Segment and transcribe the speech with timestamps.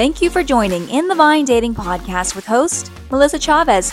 [0.00, 3.92] Thank you for joining In the Vine Dating Podcast with host Melissa Chavez,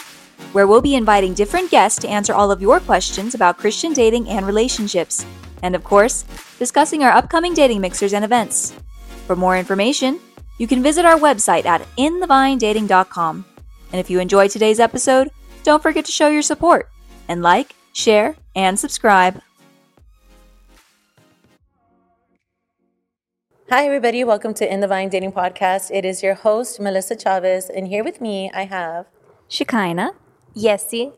[0.53, 4.29] where we'll be inviting different guests to answer all of your questions about Christian dating
[4.29, 5.25] and relationships.
[5.63, 6.23] And of course,
[6.59, 8.73] discussing our upcoming dating mixers and events.
[9.25, 10.21] For more information,
[10.59, 13.45] you can visit our website at inthevinedating.com.
[13.91, 15.29] And if you enjoyed today's episode,
[15.63, 16.87] don't forget to show your support
[17.27, 19.41] and like, share, and subscribe.
[23.69, 24.23] Hi, everybody.
[24.23, 25.91] Welcome to In the Vine Dating Podcast.
[25.91, 29.07] It is your host, Melissa Chavez, and here with me, I have
[29.49, 30.13] Shekinah.
[30.55, 31.11] Yesy.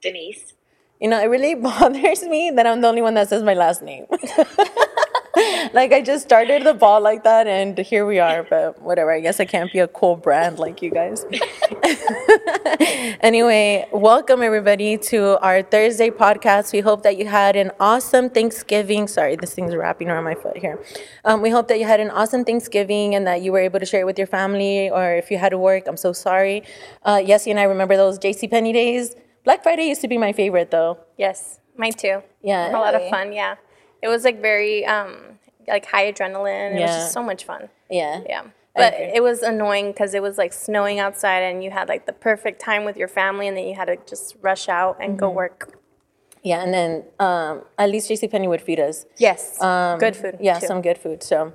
[0.00, 0.52] Denise.
[1.00, 3.82] You know, it really bothers me that I'm the only one that says my last
[3.82, 4.06] name.
[5.72, 9.12] like, I just started the ball like that, and here we are, but whatever.
[9.12, 11.24] I guess I can't be a cool brand like you guys.
[13.20, 16.72] anyway, welcome everybody to our Thursday podcast.
[16.72, 19.06] We hope that you had an awesome Thanksgiving.
[19.06, 20.82] Sorry, this thing's wrapping around my foot here.
[21.24, 23.86] Um, we hope that you had an awesome Thanksgiving and that you were able to
[23.86, 26.64] share it with your family, or if you had to work, I'm so sorry.
[27.04, 28.48] Uh, Yesy and I remember those J.C.
[28.48, 29.14] Penney days.
[29.44, 30.98] Black Friday used to be my favorite though.
[31.16, 32.22] Yes, mine too.
[32.42, 32.70] Yeah.
[32.70, 33.56] A lot of fun, yeah.
[34.02, 36.76] It was like very um like high adrenaline.
[36.76, 37.68] It was just so much fun.
[37.90, 38.22] Yeah.
[38.26, 38.42] Yeah.
[38.74, 42.12] But it was annoying because it was like snowing outside and you had like the
[42.12, 45.18] perfect time with your family and then you had to just rush out and Mm-hmm.
[45.20, 45.74] go work.
[46.44, 49.04] Yeah, and then um, at least JC JCPenney would feed us.
[49.16, 49.60] Yes.
[49.60, 50.38] Um, good food.
[50.40, 50.66] Yeah, too.
[50.68, 51.24] some good food.
[51.24, 51.52] So,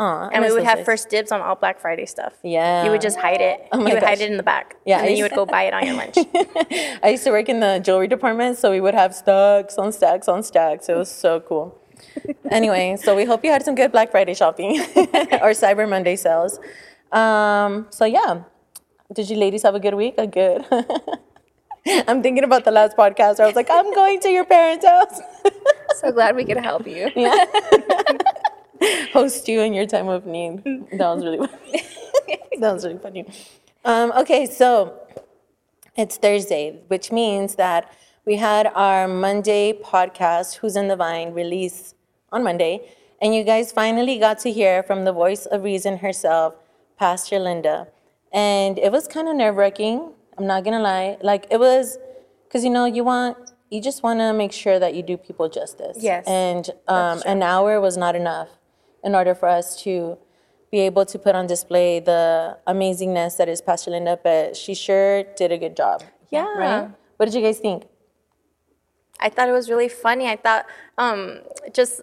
[0.00, 2.34] and we would have first dibs on all Black Friday stuff.
[2.42, 2.84] Yeah.
[2.84, 3.68] You would just hide it.
[3.72, 4.76] Oh my you would hide it in the back.
[4.86, 6.16] Yeah, And then you would go buy it on your lunch.
[7.02, 10.28] I used to work in the jewelry department, so we would have stacks on stacks
[10.28, 10.88] on stacks.
[10.88, 11.78] It was so cool.
[12.50, 14.80] anyway, so we hope you had some good Black Friday shopping
[15.44, 16.58] or Cyber Monday sales.
[17.12, 18.44] Um, so yeah,
[19.12, 20.14] did you ladies have a good week?
[20.16, 20.64] A good.
[22.08, 24.86] I'm thinking about the last podcast where I was like, I'm going to your parents'
[24.86, 25.20] house.
[25.96, 27.10] So glad we could help you.
[29.12, 30.64] host you in your time of need.
[30.92, 31.82] That was really funny.
[32.58, 33.26] that was really funny.
[33.84, 35.00] Um, okay, so
[35.96, 37.92] it's Thursday, which means that
[38.24, 41.94] we had our Monday podcast, Who's in the Vine, release
[42.32, 42.88] on Monday.
[43.20, 46.54] And you guys finally got to hear from the voice of reason herself,
[46.98, 47.88] Pastor Linda.
[48.32, 50.12] And it was kind of nerve wracking.
[50.38, 51.18] I'm not going to lie.
[51.22, 51.98] Like, it was,
[52.44, 53.36] because you know, you want,
[53.70, 55.98] you just want to make sure that you do people justice.
[56.00, 58.48] Yes, And um, an hour was not enough
[59.04, 60.18] in order for us to
[60.70, 65.24] be able to put on display the amazingness that is Pastor Linda, but she sure
[65.36, 66.02] did a good job.
[66.30, 66.46] Yeah.
[66.56, 66.90] Right?
[67.16, 67.86] What did you guys think?
[69.18, 70.28] I thought it was really funny.
[70.28, 70.66] I thought
[70.96, 71.40] um,
[71.72, 72.00] just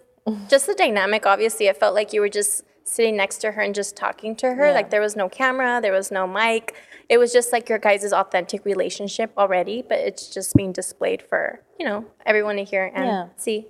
[0.48, 1.26] just the dynamic.
[1.26, 4.54] Obviously, it felt like you were just sitting next to her and just talking to
[4.54, 4.66] her.
[4.66, 4.72] Yeah.
[4.72, 6.74] Like there was no camera, there was no mic.
[7.08, 11.60] It was just like your guys' authentic relationship already, but it's just being displayed for
[11.78, 13.26] you know everyone to hear and Yeah.
[13.36, 13.66] see.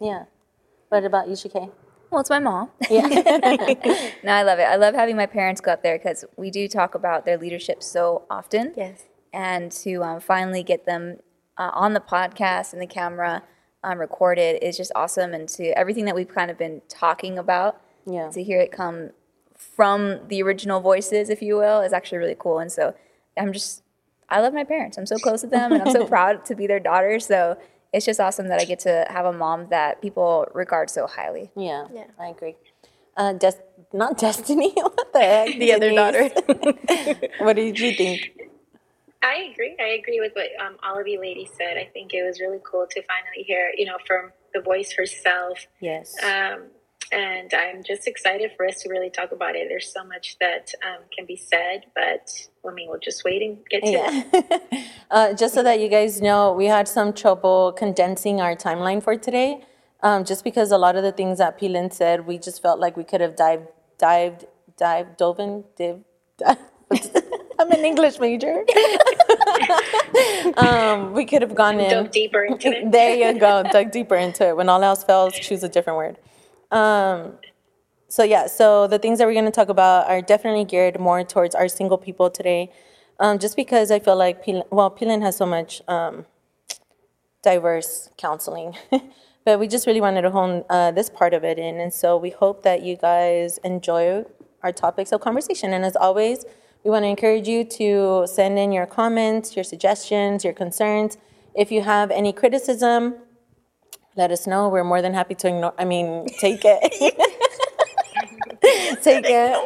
[0.00, 0.24] Yeah.
[0.88, 1.70] What about you, Shike?
[2.10, 2.70] Well, it's my mom.
[2.90, 3.06] Yeah.
[4.22, 4.64] No, I love it.
[4.64, 7.82] I love having my parents go up there because we do talk about their leadership
[7.82, 8.72] so often.
[8.76, 9.04] Yes.
[9.32, 11.18] And to um, finally get them
[11.58, 13.42] uh, on the podcast and the camera
[13.84, 15.32] um, recorded is just awesome.
[15.34, 18.30] And to everything that we've kind of been talking about, Yeah.
[18.30, 19.10] to hear it come
[19.56, 22.58] from the original voices, if you will, is actually really cool.
[22.58, 22.94] And so
[23.38, 23.82] I'm just,
[24.28, 24.96] I love my parents.
[24.98, 27.20] I'm so close to them and I'm so proud to be their daughter.
[27.20, 27.56] So
[27.96, 31.50] it's just awesome that I get to have a mom that people regard so highly.
[31.56, 31.86] Yeah.
[31.92, 32.04] Yeah.
[32.20, 32.56] I agree.
[33.16, 33.62] Uh, Des-
[33.94, 34.72] not Destiny.
[34.76, 35.58] what the heck?
[35.58, 36.28] The other daughter.
[37.38, 38.38] what did you think?
[39.22, 39.74] I agree.
[39.80, 41.78] I agree with what um, all of you ladies said.
[41.78, 45.66] I think it was really cool to finally hear, you know, from the voice herself.
[45.80, 46.14] Yes.
[46.22, 46.64] Um,
[47.12, 49.68] and I'm just excited for us to really talk about it.
[49.68, 52.30] There's so much that um, can be said, but
[52.66, 54.82] I mean, we'll just wait and get to it.
[55.08, 59.16] Uh, just so that you guys know, we had some trouble condensing our timeline for
[59.16, 59.64] today.
[60.02, 62.96] Um, just because a lot of the things that Pilin said, we just felt like
[62.96, 63.68] we could have dived,
[63.98, 64.46] dived,
[64.76, 66.00] dived, dove in, div.
[67.58, 68.64] I'm an English major.
[70.56, 71.90] um, we could have gone in.
[71.90, 72.90] Dove deeper into it.
[72.90, 73.62] there you go.
[73.62, 74.56] Dug deeper into it.
[74.56, 76.18] When all else fails, choose a different word.
[76.70, 77.38] Um,
[78.08, 81.24] so yeah, so the things that we're going to talk about are definitely geared more
[81.24, 82.70] towards our single people today.
[83.18, 86.26] Um, just because I feel like, Pilin, well, Pilin has so much um,
[87.42, 88.76] diverse counseling,
[89.44, 91.80] but we just really wanted to hone uh, this part of it in.
[91.80, 94.24] And so we hope that you guys enjoy
[94.62, 95.72] our topics of conversation.
[95.72, 96.44] And as always,
[96.84, 101.18] we want to encourage you to send in your comments, your suggestions, your concerns.
[101.54, 103.16] If you have any criticism,
[104.16, 104.68] let us know.
[104.68, 106.82] We're more than happy to ignore, I mean, take it.
[109.02, 109.56] take it.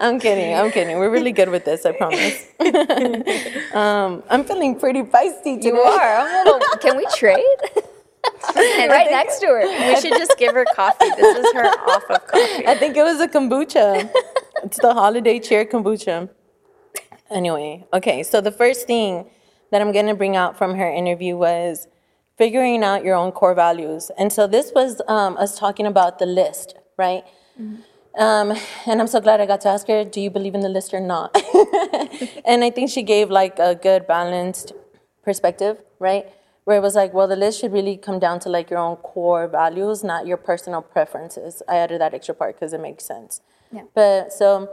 [0.00, 0.54] I'm kidding.
[0.54, 0.98] I'm kidding.
[0.98, 2.46] We're really good with this, I promise.
[3.74, 5.68] um, I'm feeling pretty feisty today.
[5.68, 6.18] You are.
[6.18, 7.44] I'm a little, can we trade?
[8.56, 9.60] right next to her.
[9.60, 11.08] We should just give her coffee.
[11.16, 12.66] This is her off of coffee.
[12.66, 14.10] I think it was a kombucha.
[14.62, 16.28] it's the holiday cheer kombucha.
[17.30, 19.30] Anyway, okay, so the first thing
[19.70, 21.86] that I'm gonna bring out from her interview was
[22.38, 24.10] figuring out your own core values.
[24.16, 27.24] And so this was um, us talking about the list, right?
[28.16, 28.52] Um,
[28.86, 30.94] and I'm so glad I got to ask her, do you believe in the list
[30.94, 31.36] or not?
[32.44, 34.72] and I think she gave like a good balanced
[35.22, 36.26] perspective, right?
[36.64, 38.96] Where it was like, well, the list should really come down to like your own
[38.96, 41.62] core values, not your personal preferences.
[41.68, 43.40] I added that extra part because it makes sense.
[43.72, 43.82] Yeah.
[43.94, 44.68] But so,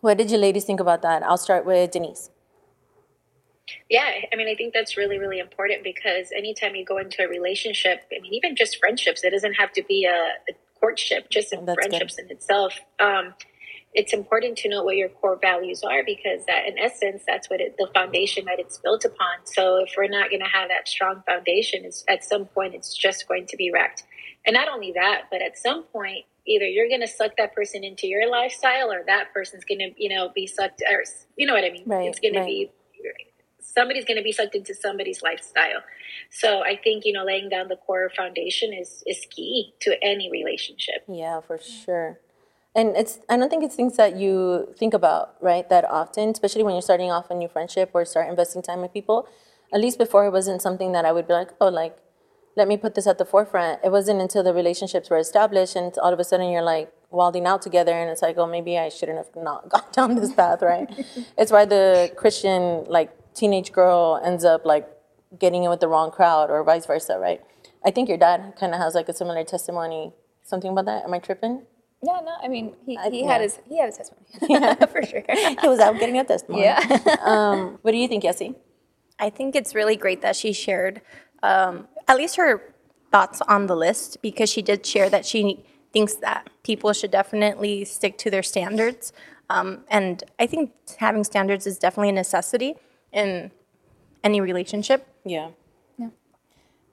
[0.00, 1.22] what did you ladies think about that?
[1.22, 2.30] I'll start with Denise.
[3.88, 7.28] Yeah, I mean, I think that's really, really important because anytime you go into a
[7.28, 11.52] relationship, I mean, even just friendships, it doesn't have to be a, a courtship, just
[11.52, 11.88] in That's good.
[11.90, 12.78] friendships in itself.
[13.00, 13.34] Um,
[13.94, 17.60] it's important to know what your core values are because that, in essence, that's what
[17.60, 19.44] it, the foundation that it's built upon.
[19.44, 22.96] So if we're not going to have that strong foundation, it's, at some point, it's
[22.96, 24.04] just going to be wrecked.
[24.46, 27.82] And not only that, but at some point, either you're going to suck that person
[27.82, 31.02] into your lifestyle, or that person's going to, you know, be sucked, or
[31.36, 31.84] you know what I mean?
[31.86, 32.40] Right, it's going right.
[32.40, 32.70] to be
[33.74, 35.82] somebody's going to be sucked into somebody's lifestyle.
[36.30, 40.30] So I think you know laying down the core foundation is is key to any
[40.30, 41.04] relationship.
[41.08, 42.20] Yeah, for sure.
[42.74, 46.62] And it's I don't think it's things that you think about, right, that often, especially
[46.62, 49.28] when you're starting off a new friendship or start investing time with people.
[49.72, 51.98] At least before it wasn't something that I would be like, oh, like,
[52.56, 53.80] let me put this at the forefront.
[53.84, 57.46] It wasn't until the relationships were established and all of a sudden you're like wilding
[57.46, 60.62] out together and it's like, oh, maybe I shouldn't have not gone down this path,
[60.62, 60.88] right?
[61.38, 64.88] it's why the Christian like teenage girl ends up like
[65.38, 67.40] getting in with the wrong crowd or vice versa, right?
[67.84, 70.12] I think your dad kind of has like a similar testimony.
[70.42, 71.04] Something about that?
[71.04, 71.62] Am I tripping?
[72.02, 73.32] Yeah, no, I mean, he, I- he yeah.
[73.32, 75.24] had his he had his testimony for sure.
[75.60, 76.64] he was out getting a testimony.
[76.64, 77.16] Yeah.
[77.22, 78.54] um, what do you think, Yessie?
[79.18, 81.00] I think it's really great that she shared
[81.42, 82.74] um, at least her
[83.10, 87.84] thoughts on the list because she did share that she thinks that people should definitely
[87.84, 89.12] stick to their standards.
[89.50, 92.76] Um, and I think having standards is definitely a necessity
[93.12, 93.50] in
[94.24, 95.06] any relationship.
[95.24, 95.50] Yeah.
[95.98, 96.08] Yeah.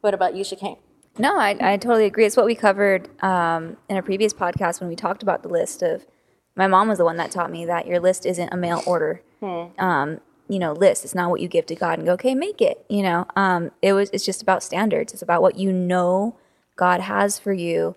[0.02, 0.78] What about you, Shakane?
[1.18, 2.26] No, I, I totally agree.
[2.26, 5.82] It's what we covered um, in a previous podcast when we talked about the list
[5.82, 6.06] of.
[6.58, 9.22] My mom was the one that taught me that your list isn't a mail order,
[9.42, 11.04] um, you know, list.
[11.04, 12.86] It's not what you give to God and go, okay, make it.
[12.90, 14.10] You know, um, it was.
[14.14, 15.12] It's just about standards.
[15.12, 16.38] It's about what you know
[16.78, 17.96] God has for you,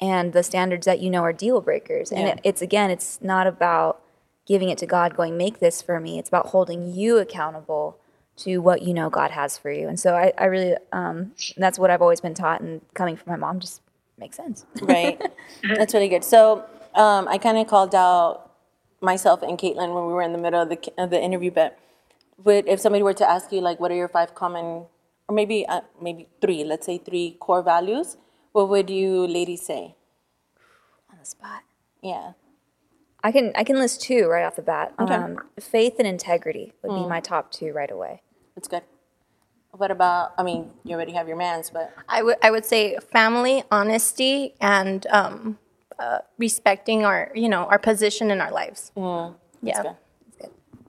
[0.00, 2.10] and the standards that you know are deal breakers.
[2.10, 2.32] And Yeah.
[2.34, 4.00] it, it's again, it's not about
[4.48, 6.18] giving it to God, going, make this for me.
[6.18, 7.98] It's about holding you accountable
[8.38, 9.88] to what you know God has for you.
[9.88, 13.32] And so I, I really, um, that's what I've always been taught, and coming from
[13.32, 13.82] my mom just
[14.16, 14.64] makes sense.
[14.80, 15.20] Right.
[15.76, 16.24] That's really good.
[16.24, 16.64] So
[16.94, 18.50] um, I kind of called out
[19.00, 21.78] myself and Caitlin when we were in the middle of the, of the interview, but
[22.42, 24.86] would, if somebody were to ask you, like, what are your five common,
[25.28, 28.16] or maybe, uh, maybe three, let's say three core values,
[28.52, 29.94] what would you ladies say?
[31.10, 31.62] On the spot.
[32.02, 32.32] Yeah.
[33.22, 34.94] I can I can list two right off the bat.
[34.98, 38.22] Um, faith and integrity would be my top two right away.
[38.54, 38.82] That's good.
[39.72, 42.96] What about, I mean, you already have your mans, but I would I would say
[43.12, 45.58] family, honesty, and um,
[45.98, 48.92] uh, respecting our you know our position in our lives.
[49.62, 49.82] yeah.
[49.82, 49.96] good.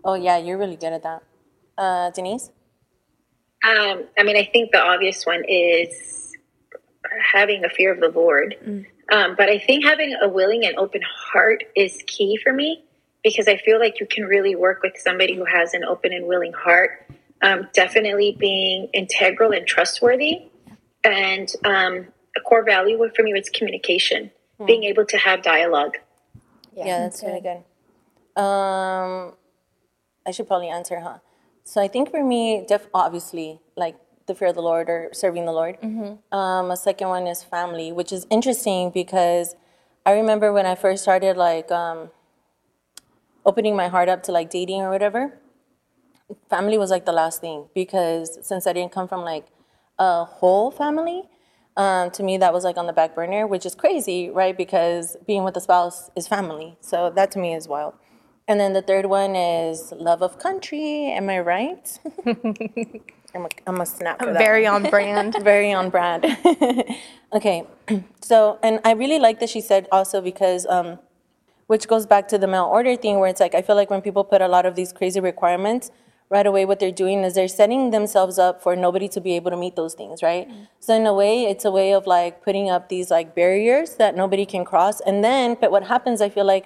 [0.04, 1.24] Oh, yeah, you're really good at that.
[1.78, 2.52] Uh, Denise?
[3.64, 6.34] Um, I mean, I think the obvious one is
[7.32, 8.86] having a fear of the Lord.
[9.12, 12.84] Um, but I think having a willing and open heart is key for me
[13.24, 16.28] because I feel like you can really work with somebody who has an open and
[16.28, 17.06] willing heart.
[17.42, 20.50] Um, definitely being integral and trustworthy.
[21.04, 24.32] And um, a core value for me was communication,
[24.66, 25.96] being able to have dialogue.
[26.76, 28.42] Yeah, that's really good.
[28.42, 29.34] Um,
[30.26, 31.20] I should probably answer, huh?
[31.64, 33.96] So I think for me, def- obviously, like
[34.30, 35.78] the fear of the Lord or serving the Lord.
[36.32, 39.56] Um, a second one is family, which is interesting because
[40.06, 42.12] I remember when I first started like um,
[43.46, 45.40] opening my heart up to like dating or whatever.
[46.50, 49.48] Family was like the last thing because since I didn't come from like
[49.98, 51.24] a whole family,
[51.76, 54.56] um, to me that was like on the back burner, which is crazy, right?
[54.56, 57.96] Because being with a spouse is family, so that to me is wild.
[58.48, 61.06] And then the third one is love of country.
[61.12, 62.00] Am I right?
[63.36, 64.38] I'm a, I'm a snap for that.
[64.38, 65.36] Very on brand.
[65.44, 66.26] Very on brand.
[67.34, 67.66] okay,
[68.22, 71.00] so and I really like that she said also because, um,
[71.68, 74.02] which goes back to the mail order thing, where it's like I feel like when
[74.02, 75.92] people put a lot of these crazy requirements,
[76.30, 79.52] right away what they're doing is they're setting themselves up for nobody to be able
[79.52, 80.48] to meet those things, right?
[80.80, 84.16] So in a way, it's a way of like putting up these like barriers that
[84.16, 86.66] nobody can cross, and then but what happens, I feel like,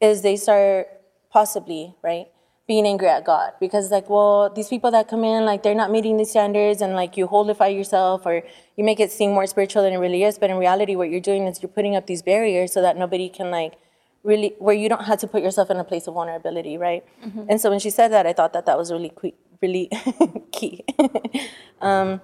[0.00, 0.88] is they start
[1.30, 2.26] possibly right
[2.66, 5.90] being angry at God because like, well, these people that come in, like they're not
[5.90, 8.42] meeting these standards and like you holify yourself or
[8.76, 10.38] you make it seem more spiritual than it really is.
[10.38, 13.28] But in reality, what you're doing is you're putting up these barriers so that nobody
[13.28, 13.74] can like
[14.22, 17.04] really, where you don't have to put yourself in a place of vulnerability, right?
[17.50, 19.90] And so when she said that, I thought that that was really, que- really
[20.52, 20.84] key.
[21.82, 22.22] um,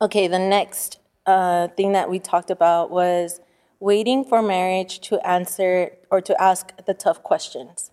[0.00, 3.40] okay, the next uh, thing that we talked about was
[3.78, 7.91] waiting for marriage to answer or to ask the tough questions.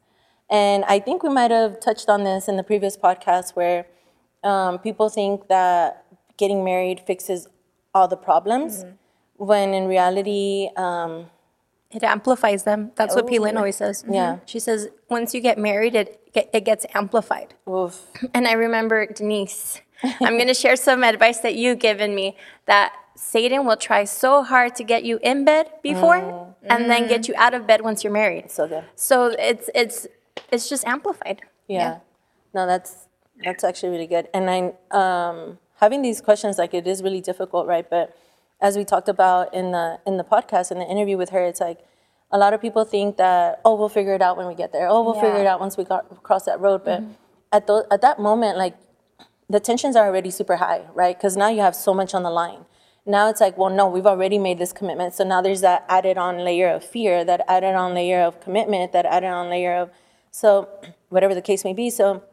[0.49, 3.85] And I think we might have touched on this in the previous podcast where
[4.43, 6.05] um, people think that
[6.37, 7.47] getting married fixes
[7.93, 8.85] all the problems,
[9.37, 11.27] when in reality, um,
[11.91, 12.91] It amplifies them.
[12.95, 13.39] That's what P.
[13.39, 14.05] Lynn always says.
[14.07, 14.37] Yeah.
[14.45, 16.09] She says once you get married, it
[16.53, 17.49] it gets amplified.
[17.67, 19.81] oof, And I remember Denise.
[20.21, 22.37] I'm going to share some advice that you've given me
[22.67, 26.19] that Satan will try so hard to get you in bed before
[26.71, 28.45] and then get you out of bed once you're married.
[28.51, 28.83] so good.
[28.95, 30.07] So it's it's
[30.51, 31.41] it's just amplified.
[31.67, 31.99] Yeah.
[32.53, 33.07] No, that's
[33.43, 34.27] that's actually really good.
[34.33, 37.89] And I um having these questions like it is really difficult, right?
[37.89, 38.15] But
[38.61, 41.61] as we talked about in the in the podcast in the interview with her, it's
[41.61, 41.79] like
[42.31, 44.87] a lot of people think that oh we'll figure it out when we get there.
[44.87, 46.83] Oh we'll figure it out once we got cross that road.
[46.83, 47.03] But
[47.51, 48.75] at those at that moment, like
[49.49, 51.17] the tensions are already super high, right?
[51.17, 52.65] Because now you have so much on the line.
[53.05, 55.15] Now it's like, well, no, we've already made this commitment.
[55.15, 58.91] So now there's that added on layer of fear, that added on layer of commitment,
[58.91, 59.89] that added on layer of,
[60.31, 60.69] so
[61.09, 61.89] whatever the case may be.
[61.89, 62.23] So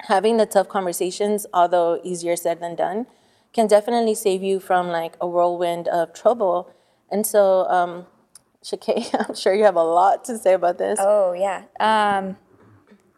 [0.00, 3.06] having the tough conversations, although easier said than done,
[3.52, 6.70] can definitely save you from like a whirlwind of trouble.
[7.10, 8.06] And so, um,
[8.62, 10.98] Shakay, I'm sure you have a lot to say about this.
[11.00, 11.64] Oh yeah.
[11.80, 12.36] Um,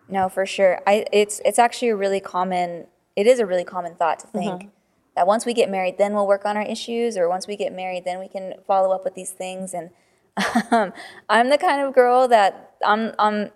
[0.09, 0.81] no, for sure.
[0.87, 2.87] I it's it's actually a really common.
[3.17, 4.71] It is a really common thought to think
[5.17, 7.73] that once we get married, then we'll work on our issues, or once we get
[7.73, 9.75] married, then we can follow up with these things.
[9.75, 9.91] And
[10.71, 10.93] um,
[11.29, 13.51] I'm the kind of girl that I'm I'm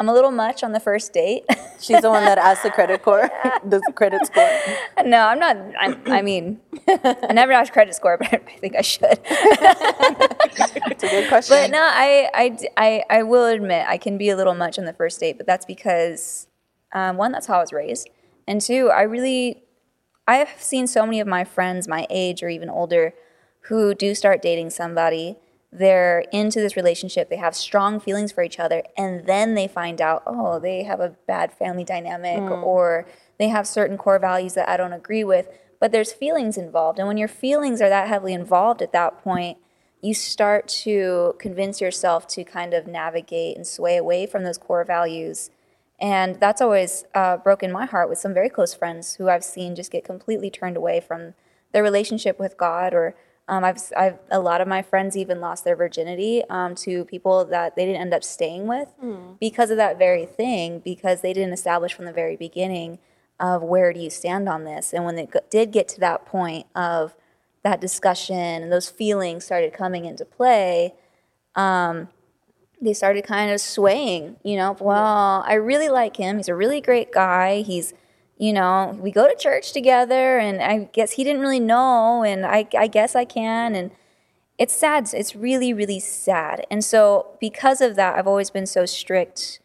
[0.00, 1.44] I'm a little much on the first date.
[1.80, 3.30] She's the one that asked the credit score,
[3.64, 4.48] the credit score.
[5.04, 5.56] no, I'm not.
[5.78, 9.20] I'm, I mean, I never asked credit score, but I think I should.
[9.22, 11.56] It's a good question.
[11.56, 14.84] But no, I, I, I, I will admit I can be a little much on
[14.84, 16.48] the first date, but that's because
[16.92, 18.10] um, one, that's how I was raised,
[18.48, 19.62] and two, I really,
[20.26, 23.14] I have seen so many of my friends my age or even older
[23.68, 25.36] who do start dating somebody.
[25.76, 27.28] They're into this relationship.
[27.28, 31.00] They have strong feelings for each other, and then they find out, oh, they have
[31.00, 33.06] a bad family dynamic, or
[33.38, 35.48] they have certain core values that I don't agree with.
[35.80, 39.58] But there's feelings involved, and when your feelings are that heavily involved at that point,
[40.00, 44.84] you start to convince yourself to kind of navigate and sway away from those core
[44.84, 45.50] values.
[45.98, 49.74] And that's always uh, broken my heart with some very close friends who I've seen
[49.74, 51.34] just get completely turned away from
[51.72, 52.92] their relationship with God.
[52.92, 53.14] Or
[53.46, 57.44] um, I've, I've a lot of my friends even lost their virginity um, to people
[57.46, 58.88] that they didn't end up staying with
[59.38, 62.98] because of that very thing, because they didn't establish from the very beginning
[63.38, 64.92] of where do you stand on this.
[64.94, 67.14] And when it go- did get to that point of
[67.62, 70.94] that discussion and those feelings started coming into play,
[71.54, 72.08] um,
[72.80, 76.36] they started kind of swaying, you know, well, I really like him.
[76.36, 77.62] He's a really great guy.
[77.62, 77.92] He's,
[78.36, 82.44] you know, we go to church together and I guess he didn't really know and
[82.44, 83.74] I, I guess I can.
[83.74, 83.90] And
[84.58, 85.08] it's sad.
[85.12, 86.66] It's really, really sad.
[86.70, 89.60] And so because of that, I've always been so strict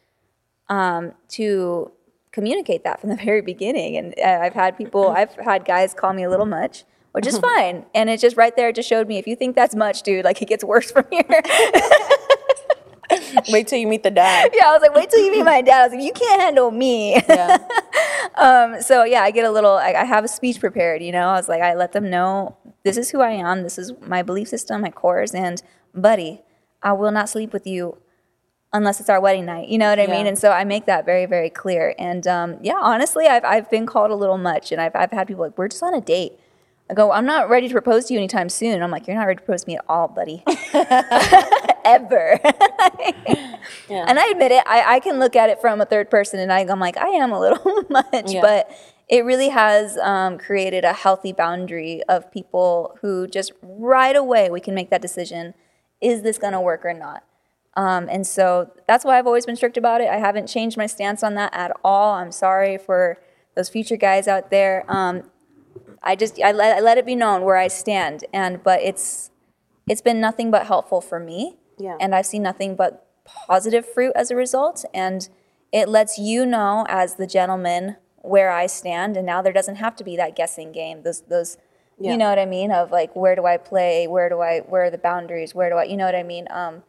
[0.68, 1.92] um, to
[2.32, 3.98] communicate that from the very beginning.
[3.98, 7.38] And uh, I've had people, I've had guys call me a little much, which is
[7.56, 7.86] fine.
[7.96, 10.26] And it's just right there, it just showed me if you think that's much, dude,
[10.26, 11.24] like it gets worse from here.
[13.50, 14.52] Wait till you meet the dad.
[14.54, 15.82] yeah, I was like, wait till you meet my dad.
[15.82, 17.16] I was like, you can't handle me.
[17.16, 17.58] Yeah.
[18.36, 21.30] um, so yeah, I get a little, I, I have a speech prepared, you know,
[21.30, 23.64] I was like, I let them know this is who I am.
[23.64, 25.34] This is my belief system, my cores.
[25.34, 25.62] And
[25.94, 26.42] buddy,
[26.82, 27.98] I will not sleep with you
[28.72, 29.68] unless it's our wedding night.
[29.68, 30.28] You know what I mean?
[30.28, 31.96] And so I make that very, very clear.
[31.98, 35.28] And um, yeah, honestly, I've, I've been called a little much and I've, I've had
[35.28, 36.40] people like, we're just on a date.
[36.90, 38.82] I go, I'm not ready to propose to you anytime soon.
[38.82, 40.44] I'm like, you're not ready to propose to me at all, buddy.
[41.86, 42.40] Ever.
[43.92, 46.52] And I admit it, I, I can look at it from a third person and
[46.54, 48.42] I, I'm like, I am a little much, Yeah.
[48.42, 48.72] but
[49.08, 54.60] it really has um, created a healthy boundary of people who just right away we
[54.60, 55.54] can make that decision
[56.02, 57.24] is this going to work or not?
[57.76, 60.08] Um, and so that's why I've always been strict about it.
[60.08, 62.14] I haven't changed my stance on that at all.
[62.14, 63.18] I'm sorry for
[63.56, 64.86] those future guys out there.
[64.88, 65.24] Um,
[66.04, 69.32] I just I let, I let it be known where I stand, and but it's
[69.88, 71.98] it's been nothing but helpful for me, Yeah.
[72.00, 75.28] and I've seen nothing but positive fruit as a result, and
[75.72, 79.96] it lets you know as the gentleman where I stand, and now there doesn't have
[79.98, 81.04] to be that guessing game.
[81.04, 81.58] Those those
[81.98, 82.12] Yeah.
[82.12, 84.84] you know what I mean of like where do I play, where do I where
[84.86, 86.48] are the boundaries, where do I you know what I mean.
[86.50, 86.84] Um,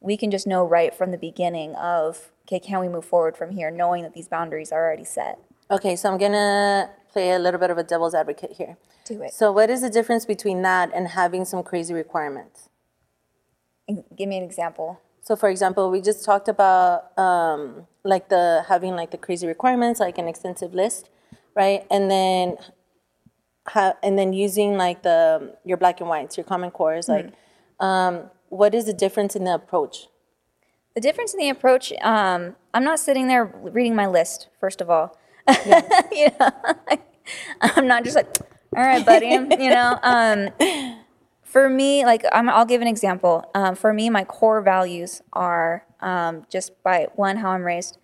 [0.00, 3.50] we can just know right from the beginning of okay, can we move forward from
[3.52, 5.38] here, knowing that these boundaries are already set.
[5.70, 8.76] Okay, so I'm gonna play a little bit of a devil's advocate here.
[9.04, 9.32] Do it.
[9.32, 12.68] So, what is the difference between that and having some crazy requirements?
[14.16, 15.00] Give me an example.
[15.22, 20.00] So, for example, we just talked about um, like the having like the crazy requirements,
[20.00, 21.10] like an extensive list,
[21.54, 21.86] right?
[21.90, 22.56] And then,
[23.66, 27.08] ha- and then using like the your black and whites, your common cores.
[27.08, 27.32] Like,
[27.80, 30.08] um, what is the difference in the approach?
[30.94, 34.90] The difference in the approach, um, I'm not sitting there reading my list, first of
[34.90, 35.16] all.
[36.12, 36.50] you know,
[37.60, 38.28] I'm not just like,
[38.76, 39.28] all right, buddy,
[39.62, 39.98] you know.
[40.02, 40.50] Um,
[41.42, 43.48] for me, like, I'm, I'll give an example.
[43.54, 47.98] Um, for me, my core values are um, just by one, how I'm raised,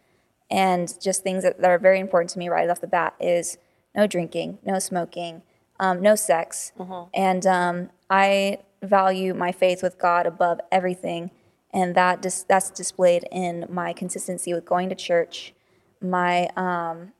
[0.50, 3.58] and just things that, that are very important to me right off the bat is
[3.94, 5.42] no drinking, no smoking,
[5.80, 6.72] um, no sex.
[7.14, 11.30] And um, I value my faith with God above everything.
[11.72, 15.52] And that dis- that's displayed in my consistency with going to church,
[16.00, 17.12] my um,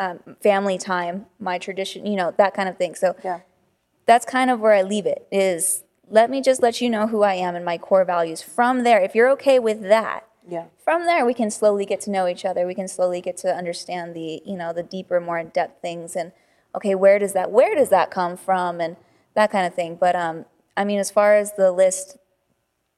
[0.00, 2.94] um, family time, my tradition, you know, that kind of thing.
[2.94, 3.40] So Yeah.
[4.06, 7.22] that's kind of where I leave it is let me just let you know who
[7.22, 8.40] I am and my core values.
[8.42, 10.64] From there, if you're okay with that, Yeah.
[10.82, 12.66] from there we can slowly get to know each other.
[12.66, 16.32] We can slowly get to understand the, you know, the deeper, more in-depth things and
[16.74, 18.96] okay, where does that where does that come from and
[19.34, 19.96] that kind of thing.
[19.96, 22.16] But um I mean as far as the list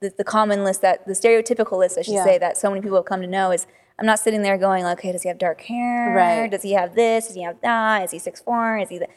[0.01, 2.25] the, the common list that the stereotypical list I should Yeah.
[2.25, 3.67] say that so many people have come to know is
[3.99, 6.15] I'm not sitting there going, okay, does he have dark hair?
[6.15, 6.51] Right.
[6.51, 7.27] Does he have this?
[7.27, 8.05] Does he have that?
[8.05, 8.79] Is he six four?
[8.79, 9.11] Is he that?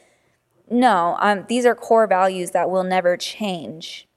[0.70, 4.08] No, um, these are core values that will never change,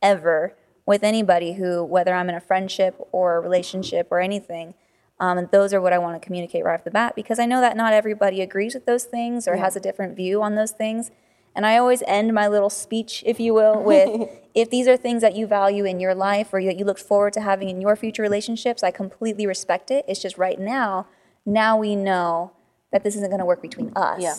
[0.00, 0.56] ever,
[0.86, 4.74] with anybody who, whether I'm in a friendship or a relationship or anything.
[5.20, 7.46] Um, and those are what I want to communicate right off the bat because I
[7.46, 10.72] know that not everybody agrees with those things or has a different view on those
[10.72, 11.10] things.
[11.54, 15.22] And I always end my little speech, if you will, with if these are things
[15.22, 17.96] that you value in your life or that you look forward to having in your
[17.96, 20.04] future relationships, I completely respect it.
[20.08, 21.06] It's just right now,
[21.44, 22.52] now we know
[22.90, 24.22] that this isn't going to work between us.
[24.22, 24.34] Yeah.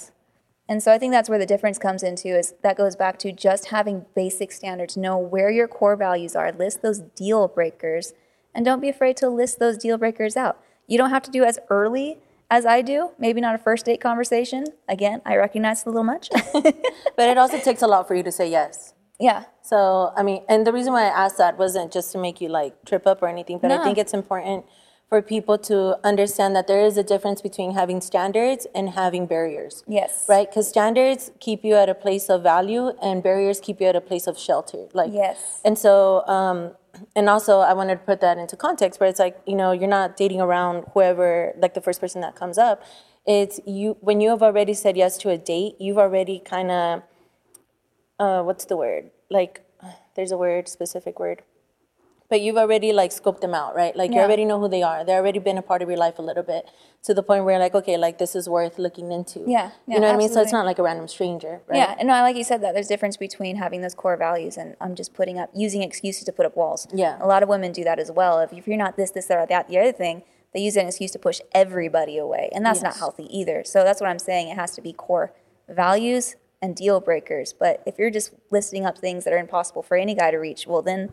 [0.69, 3.31] And so I think that's where the difference comes into is that goes back to
[3.31, 8.13] just having basic standards, know where your core values are, list those deal breakers,
[8.55, 10.59] and don't be afraid to list those deal breakers out.
[10.87, 12.19] You don't have to do as early
[12.55, 14.61] as I do, maybe not a first date conversation.
[14.87, 16.25] Again, I recognize it's a little much.
[17.17, 18.93] But it also takes a lot for you to say yes.
[19.29, 19.41] yeah.
[19.71, 19.77] So,
[20.19, 22.73] I mean, and the reason why I asked that wasn't just to make you like
[22.89, 24.65] trip up or anything, but I think it's important
[25.09, 25.77] for people to
[26.11, 29.75] understand that there is a difference between having standards and having barriers.
[29.87, 30.11] Yes.
[30.27, 30.47] Right?
[30.49, 34.05] Because standards keep you at a place of value and barriers keep you at a
[34.09, 34.83] place of shelter.
[34.99, 35.37] Like, Yes.
[35.67, 35.93] And so,
[36.37, 36.57] um,
[37.15, 39.87] and also, I wanted to put that into context where it's like, you know, you're
[39.89, 42.83] not dating around whoever, like the first person that comes up.
[43.25, 47.03] It's you, when you have already said yes to a date, you've already kind of,
[48.19, 49.11] uh, what's the word?
[49.29, 49.61] Like,
[50.15, 51.43] there's a word, specific word.
[52.33, 53.95] But you've already like scoped them out, right?
[53.95, 54.23] Like you Yeah.
[54.25, 55.03] already know who they are.
[55.05, 56.67] They've already been a part of your life a little bit
[57.03, 59.41] to the point where you're like, okay, like this is worth looking into.
[59.41, 60.29] Yeah, yeah, you know what I mean?
[60.29, 60.57] So it's absolutely.
[60.57, 61.77] not like a random stranger, right?
[61.77, 64.75] Yeah, and no, like you said that there's difference between having those core values and
[64.81, 66.87] I'm just putting up using excuses to put up walls.
[66.91, 67.19] Yeah.
[67.21, 68.39] a lot of women do that as well.
[68.39, 70.23] If, if you're not this, this, that, or that, the other thing,
[70.55, 72.99] they use an excuse to push everybody away, and that's not Yes.
[72.99, 73.63] healthy either.
[73.63, 74.47] So that's what I'm saying.
[74.49, 75.33] It has to be core
[75.69, 77.53] values and deal breakers.
[77.53, 80.65] But if you're just listing up things that are impossible for any guy to reach,
[80.65, 81.11] well then.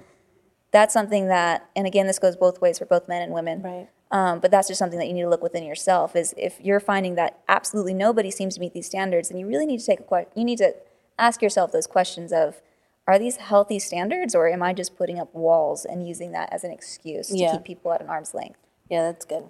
[0.72, 3.62] That's something that, and again, this goes both ways for both men and women.
[3.62, 3.88] Right.
[4.12, 6.16] Um, but that's just something that you need to look within yourself.
[6.16, 9.66] Is if you're finding that absolutely nobody seems to meet these standards, then you really
[9.66, 10.74] need to take a que- you need to
[11.18, 12.60] ask yourself those questions of,
[13.06, 16.64] are these healthy standards, or am I just putting up walls and using that as
[16.64, 18.60] an excuse to keep people at an arm's length?
[18.88, 19.44] Yeah, that's good.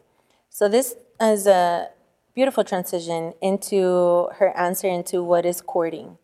[0.48, 1.88] So this is a
[2.34, 6.18] beautiful transition into her answer into what is courting.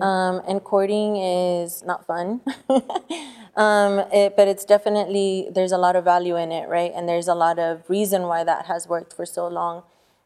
[0.00, 2.40] Um, and courting is not fun,
[3.56, 6.90] um, it, but it's definitely there's a lot of value in it, right?
[6.94, 9.84] And there's a lot of reason why that has worked for so long.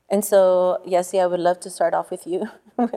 [0.08, 2.48] And so, Yessie, I would love to start off with you.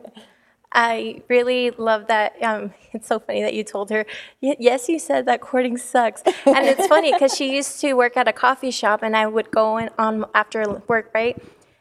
[0.73, 2.41] I really love that.
[2.41, 4.05] Um, it's so funny that you told her,
[4.41, 6.23] "Y- yes, you said that courting sucks.
[6.45, 9.51] And it's funny because she used to work at a coffee shop and I would
[9.51, 11.37] go in on after work, right?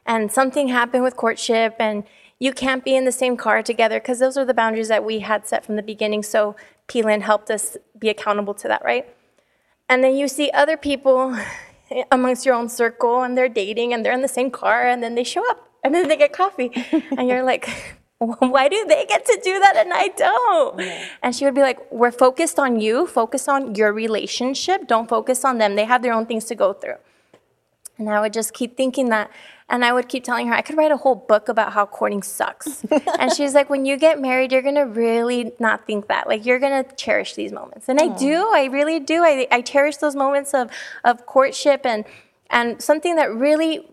[0.07, 2.03] And something happened with courtship and
[2.41, 5.21] you can't be in the same car together because those are the boundaries that we
[5.21, 6.23] had set from the beginning.
[6.23, 6.57] So
[6.89, 9.07] Peelan helped us be accountable to that, right?
[9.91, 11.37] And then you see other people
[12.11, 15.15] amongst your own circle and they're dating and they're in the same car and then
[15.15, 16.73] they show up and then they get coffee.
[17.19, 17.69] and you're like,
[18.19, 20.81] why do they get to do that and I don't?
[21.23, 25.45] And she would be like, we're focused on you, focus on your relationship, don't focus
[25.45, 25.77] on them.
[25.77, 26.97] They have their own things to go through.
[27.99, 29.31] And I would just keep thinking that.
[29.71, 32.23] And I would keep telling her, I could write a whole book about how courting
[32.23, 32.85] sucks.
[33.19, 36.27] and she's like, when you get married, you're going to really not think that.
[36.27, 37.89] Like, you're going to cherish these moments.
[37.89, 38.51] And I do.
[38.53, 39.23] I really do.
[39.23, 40.71] I, I cherish those moments of,
[41.05, 41.87] of courtship.
[41.87, 42.05] And,
[42.51, 43.87] and something that really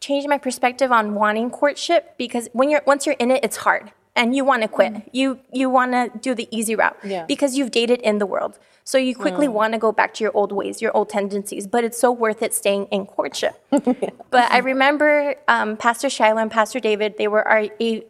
[0.00, 3.90] changed my perspective on wanting courtship because when you're once you're in it, it's hard
[4.14, 4.92] and you want to quit.
[4.92, 5.08] Mm.
[5.12, 7.24] You you want to do the easy route Yeah.
[7.24, 8.58] because you've dated in the world.
[8.86, 11.84] So you quickly want to go back to your old ways, your old tendencies, but
[11.84, 13.54] it's so worth it staying in courtship.
[14.30, 18.04] But I remember um, Pastor Shiloh and Pastor David, they were our a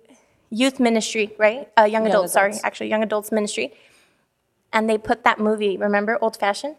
[0.50, 1.68] youth ministry, right?
[1.78, 2.64] Uh, young adults, sorry, adults.
[2.64, 3.74] actually, young adults ministry.
[4.72, 6.76] And they put that movie, remember, Old Fashioned?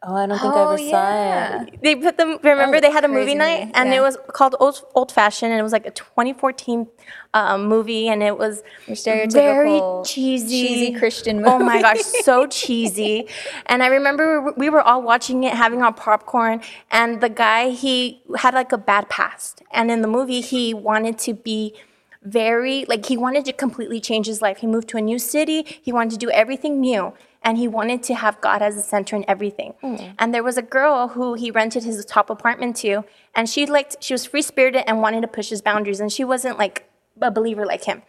[0.00, 1.82] Oh, I don't think I ever saw it.
[1.82, 2.38] They put them.
[2.44, 3.96] Remember, Oh, they had a movie night, movie, and yeah.
[3.96, 6.86] it was called Old, Old Fashioned, and it was like a 2014
[7.34, 11.50] um, movie, and it was Your stereotypical very cheesy, cheesy Christian movie.
[11.50, 13.26] Oh my gosh, so cheesy!
[13.66, 16.60] And I remember we- we were all watching it, having our popcorn,
[16.92, 21.18] and the guy he had like a bad past, and in the movie he wanted
[21.26, 21.74] to be
[22.22, 24.58] very like he wanted to completely change his life.
[24.58, 25.64] He moved to a new city.
[25.82, 27.12] He wanted to do everything new.
[27.44, 29.74] And he wanted to have God as the center in everything.
[29.80, 29.96] Hmm.
[30.18, 33.04] And there was a girl who he rented his top apartment to,
[33.34, 36.00] and she liked she was free spirited and wanted to push his boundaries.
[36.00, 36.90] And she wasn't like
[37.22, 38.02] a believer like him.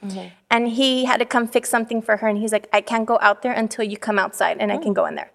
[0.49, 3.19] And he had to come fix something for her, and he's like, I can't go
[3.21, 4.79] out there until you come outside, and I oh.
[4.79, 5.31] can go in there.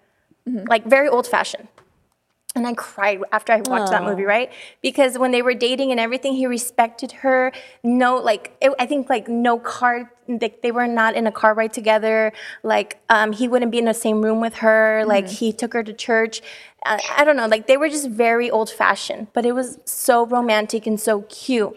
[0.47, 0.67] Mm-hmm.
[0.67, 1.67] Like very old fashioned.
[2.55, 4.49] And I cried after I watched that movie, right?
[4.81, 7.51] Because when they were dating and everything, he respected her.
[7.83, 10.11] No, like it, I think like no car.
[10.27, 12.31] Like they were not in a car ride together.
[12.63, 15.03] Like um, he wouldn't be in the same room with her.
[15.05, 16.41] Like he took her to church.
[16.85, 17.47] I, I don't know.
[17.47, 21.75] Like they were just very old fashioned, but it was so romantic and so cute.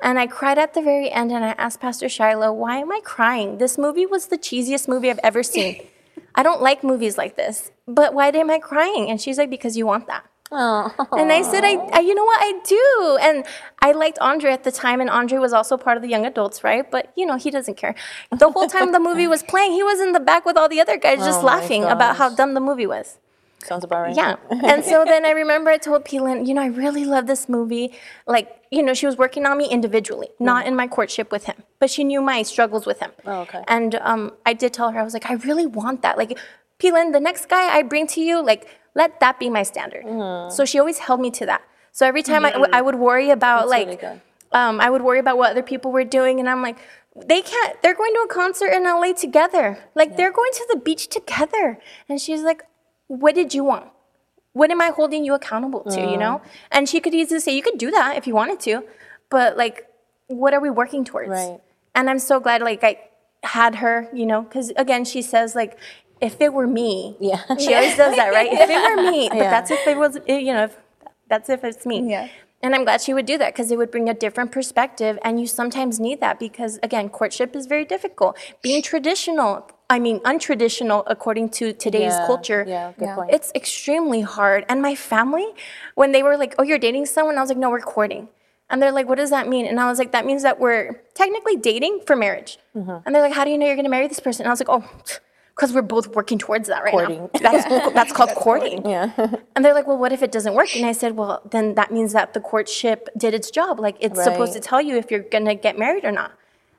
[0.00, 3.00] And I cried at the very end, and I asked Pastor Shiloh, "Why am I
[3.04, 3.58] crying?
[3.58, 5.86] This movie was the cheesiest movie I've ever seen."
[6.36, 9.10] I don't like movies like this, but why am I crying?
[9.10, 10.24] And she's like, because you want that.
[11.12, 13.18] And I said, I, I, you know what, I do.
[13.20, 13.44] And
[13.82, 16.62] I liked Andre at the time, and Andre was also part of the young adults,
[16.62, 16.88] right?
[16.88, 17.94] But you know, he doesn't care.
[18.30, 20.80] The whole time the movie was playing, he was in the back with all the
[20.80, 23.18] other guys, just Oh my laughing about how dumb the movie was.
[23.64, 24.16] Sounds about right.
[24.16, 24.36] Yeah.
[24.50, 27.92] And so then I remember I told Peelan, you know, I really love this movie.
[28.26, 31.62] Like, you know, she was working on me individually, not in my courtship with him,
[31.80, 33.10] but she knew my struggles with him.
[33.24, 33.64] Oh, okay.
[33.66, 36.16] And um, I did tell her, I was like, I really want that.
[36.16, 36.38] Like,
[36.78, 40.04] Peelan, the next guy I bring to you, like, let that be my standard.
[40.04, 40.54] Mm-hmm.
[40.54, 41.62] So she always held me to that.
[41.92, 44.20] So every time I, I would worry about, That's like, really
[44.52, 46.78] um, I would worry about what other people were doing, and I'm like,
[47.24, 47.80] they can't.
[47.82, 49.78] They're going to a concert in LA together.
[49.94, 51.78] Like they're going to the beach together.
[52.08, 52.62] And she's like,
[53.08, 53.90] "What did you want?
[54.52, 56.00] What am I holding you accountable to?
[56.00, 56.48] You know?" Mm.
[56.72, 58.84] And she could easily say, "You could do that if you wanted to,
[59.30, 59.86] but like,
[60.28, 61.60] what are we working towards?" Right.
[61.94, 62.98] And I'm so glad, like, I
[63.42, 64.08] had her.
[64.12, 65.78] You know, because again, she says like.
[66.18, 67.42] If it were me, Yeah.
[67.58, 68.50] she always does that, right?
[68.50, 69.50] If it were me, but Yeah.
[69.50, 70.74] that's if it was, you know, if,
[71.28, 72.10] that's if it's me.
[72.10, 72.28] Yeah.
[72.62, 75.18] And I'm glad she would do that because it would bring a different perspective.
[75.20, 78.38] And you sometimes need that because, again, courtship is very difficult.
[78.62, 83.30] Being traditional, I mean, untraditional according to today's Yeah, culture, yeah, good point.
[83.32, 84.64] it's extremely hard.
[84.68, 85.46] And my family,
[85.94, 88.28] when they were like, oh, you're dating someone, I was like, no, we're courting.
[88.68, 89.64] And they're like, what does that mean?
[89.64, 92.58] And I was like, that means that we're technically dating for marriage.
[92.76, 92.96] Mm-hmm.
[93.06, 94.42] And they're like, how do you know you're going to marry this person?
[94.42, 94.84] And I was like, oh,
[95.54, 97.30] because we're both working towards that right Courting.
[97.34, 97.40] now.
[97.40, 98.84] That's, that's called courting.
[98.88, 99.12] Yeah.
[99.56, 100.74] And they're like, well, what if it doesn't work?
[100.76, 103.80] And I said, well, then that means that the courtship did its job.
[103.80, 106.32] Like, it's supposed to tell you if you're going to get married or not.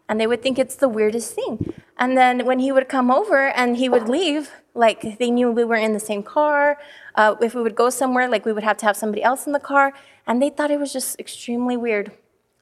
[0.09, 1.73] And they would think it's the weirdest thing.
[1.97, 5.63] And then when he would come over and he would leave, like, they knew we
[5.63, 6.77] were in the same car.
[7.15, 9.53] Uh, if we would go somewhere, like, we would have to have somebody else in
[9.53, 9.93] the car.
[10.25, 12.11] And they thought it was just extremely weird.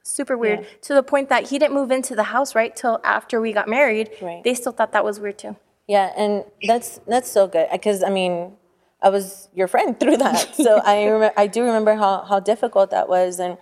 [0.04, 0.62] Super weird.
[0.62, 0.68] Yeah.
[0.84, 3.68] To the point that he didn't move into the house, right, till after we got
[3.68, 4.10] married.
[4.22, 4.44] Right.
[4.44, 5.56] They still thought that was weird, too.
[5.88, 8.54] Yeah, and that's that's so good because I mean,
[9.04, 12.90] I was your friend through that, so I rem- I do remember how how difficult
[12.90, 13.58] that was, and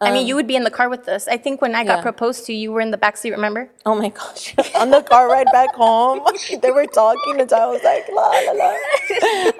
[0.00, 1.26] I mean, you would be in the car with us.
[1.26, 2.02] I think when I got yeah.
[2.02, 3.68] proposed to, you were in the backseat, remember?
[3.84, 6.20] oh my gosh, on the car ride back home,
[6.62, 8.70] they were talking, and so I was like la la la,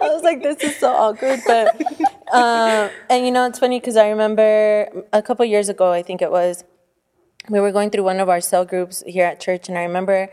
[0.06, 1.80] I was like this is so awkward, but
[2.32, 6.22] um, and you know it's funny because I remember a couple years ago, I think
[6.22, 6.64] it was,
[7.48, 10.30] we were going through one of our cell groups here at church, and I remember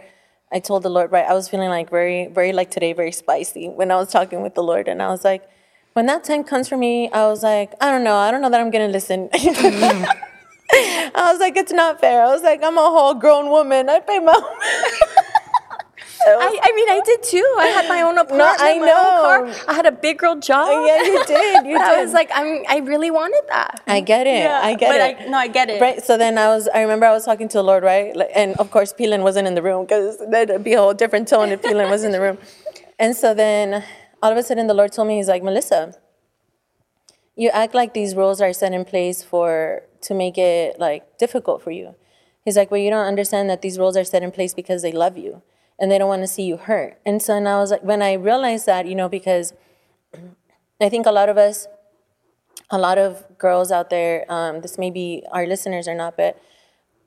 [0.52, 3.68] I told the Lord, right, I was feeling like very, very like today, very spicy
[3.70, 5.50] when I was talking with the Lord, and I was like,
[5.96, 8.50] when that time comes for me, I was like, I don't know, I don't know
[8.50, 9.30] that I'm gonna listen.
[9.34, 12.22] I was like, it's not fair.
[12.26, 13.90] I was like, I'm a whole grown woman.
[13.90, 14.34] I pay my.
[16.28, 17.56] I, I mean, I did too.
[17.60, 18.86] I had my own apartment, no, I my own
[19.48, 19.54] know.
[19.54, 19.70] car.
[19.70, 20.68] I had a big girl job.
[20.70, 21.66] Oh, yeah, you did.
[21.72, 22.04] You I did.
[22.04, 23.82] was like, I'm, I really wanted that.
[23.88, 24.48] I get it.
[24.50, 25.28] I get but it.
[25.28, 25.80] I, no, I get it.
[25.80, 26.04] Right.
[26.04, 28.12] So then I was, I remember I was talking to the Lord, right?
[28.36, 31.50] And of course, Peelan wasn't in the room because that'd be a whole different tone
[31.52, 32.38] if Peelan was in the room.
[32.98, 33.84] And so then
[34.26, 35.94] all of a sudden the Lord told me, He's like, Melissa,
[37.36, 41.62] you act like these rules are set in place for to make it like difficult
[41.62, 41.94] for you.
[42.44, 44.92] He's like, well, you don't understand that these rules are set in place because they
[44.92, 45.44] love you
[45.80, 46.98] and they don't want to see you hurt.
[47.06, 49.54] And so now I was like, when I realized that, you know, because
[50.82, 51.68] I think a lot of us,
[52.72, 56.42] a lot of girls out there, um, this may be our listeners or not, but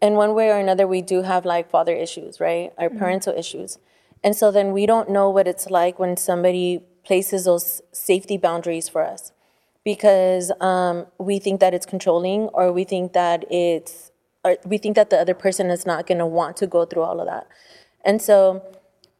[0.01, 2.73] in one way or another, we do have like father issues, right?
[2.79, 3.79] Our parental issues.
[4.23, 8.87] And so then we don't know what it's like when somebody places those safety boundaries
[8.87, 9.33] for us
[9.83, 14.13] because um, we think that it's controlling or we think that it's
[14.65, 17.19] we think that the other person is not going to want to go through all
[17.21, 17.47] of that.
[18.05, 18.63] And so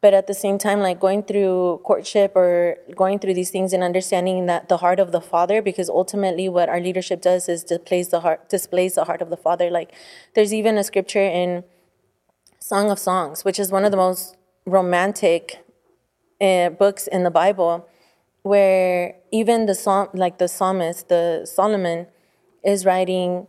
[0.01, 3.83] but at the same time like going through courtship or going through these things and
[3.83, 8.09] understanding that the heart of the father because ultimately what our leadership does is displays
[8.09, 9.71] the heart displays the heart of the father.
[9.71, 9.91] Like
[10.35, 11.63] there's even a scripture in
[12.59, 14.37] song of songs which is one of the most
[14.77, 15.63] romantic
[16.41, 17.87] uh, books in the bible
[18.43, 22.07] where even the psalm like the psalmist the solomon
[22.63, 23.47] is writing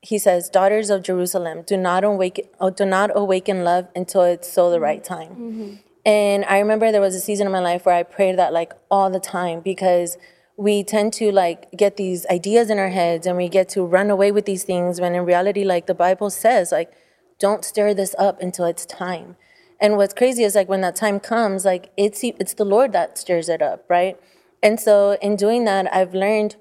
[0.00, 4.50] he says daughters of jerusalem do not awaken oh, do not awaken love until it's
[4.50, 5.80] so the right time.
[6.06, 8.72] And i remember there was a season in my life where i prayed that like
[8.90, 10.16] all the time because
[10.58, 14.10] we tend to like get these ideas in our heads and we get to run
[14.10, 16.92] away with these things when in reality like the bible says like
[17.38, 19.36] don't stir this up until it's time
[19.80, 23.18] and what's crazy is like when that time comes like it's it's the lord that
[23.18, 24.18] stirs it up right?
[24.60, 26.56] And so in doing that i've learned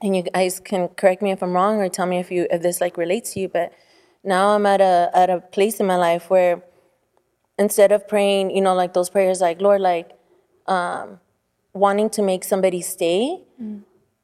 [0.00, 2.62] and you guys can correct me if i'm wrong or tell me if you if
[2.62, 3.72] this like relates to you but
[4.22, 6.62] now i'm at a at a place in my life where
[7.58, 10.12] instead of praying you know like those prayers like lord like
[10.66, 11.18] um
[11.72, 13.38] wanting to make somebody stay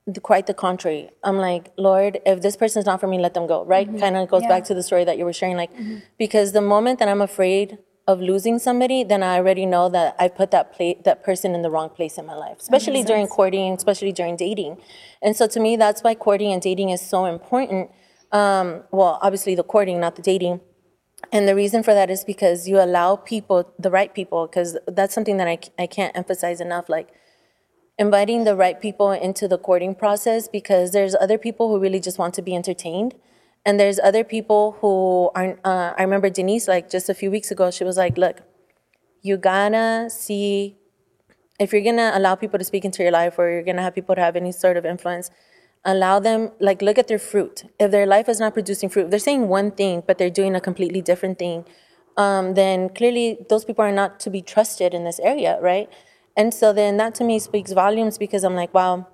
[0.06, 1.10] the, quite the contrary.
[1.22, 3.88] I'm like lord if this person's not for me let them go right?
[3.88, 3.98] Mm-hmm.
[3.98, 5.98] Kind of goes back to the story that you were sharing like mm-hmm.
[6.18, 10.28] because the moment that i'm afraid of losing somebody then i already know that i
[10.28, 13.72] put that pla- that person in the wrong place in my life especially during courting
[13.72, 14.78] especially during dating.
[15.22, 17.90] And so to me that's why courting and dating is so important.
[18.32, 20.60] Um, well obviously the courting not the dating.
[21.32, 25.14] And the reason for that is because you allow people the right people because that's
[25.14, 27.08] something that I, I can't emphasize enough like
[27.98, 32.18] inviting the right people into the courting process because there's other people who really just
[32.18, 33.14] want to be entertained
[33.64, 37.50] and there's other people who aren't uh, i remember denise like just a few weeks
[37.50, 38.42] ago she was like look
[39.22, 40.76] you gotta see
[41.58, 44.14] if you're gonna allow people to speak into your life or you're gonna have people
[44.14, 45.30] to have any sort of influence
[45.84, 47.64] allow them like look at their fruit.
[47.78, 50.60] If their life is not producing fruit they're saying one thing but they're doing a
[50.60, 51.64] completely different thing
[52.16, 55.88] um, then clearly those people are not to be trusted in this area right?
[56.36, 59.06] And so then that to me speaks volumes because i'm like wow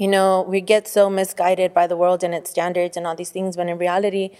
[0.00, 3.28] you know, we get so misguided by the world and its standards and all these
[3.28, 4.30] things, when in reality,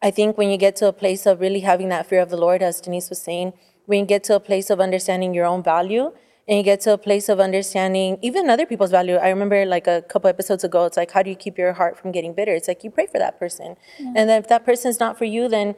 [0.00, 2.38] I think when you get to a place of really having that fear of the
[2.38, 3.52] Lord, as Denise was saying,
[3.84, 6.12] when you get to a place of understanding your own value
[6.48, 9.16] and you get to a place of understanding even other people's value.
[9.16, 11.98] I remember like a couple episodes ago, it's like, how do you keep your heart
[11.98, 12.54] from getting bitter?
[12.54, 13.76] It's like you pray for that person.
[13.98, 15.74] And then if that person's not for you, then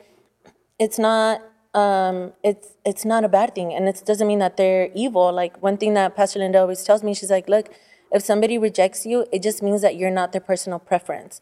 [0.78, 1.42] it's not
[1.74, 5.56] um it's it's not a bad thing and it doesn't mean that they're evil like
[5.62, 7.70] one thing that pastor linda always tells me she's like look
[8.12, 11.40] if somebody rejects you it just means that you're not their personal preference.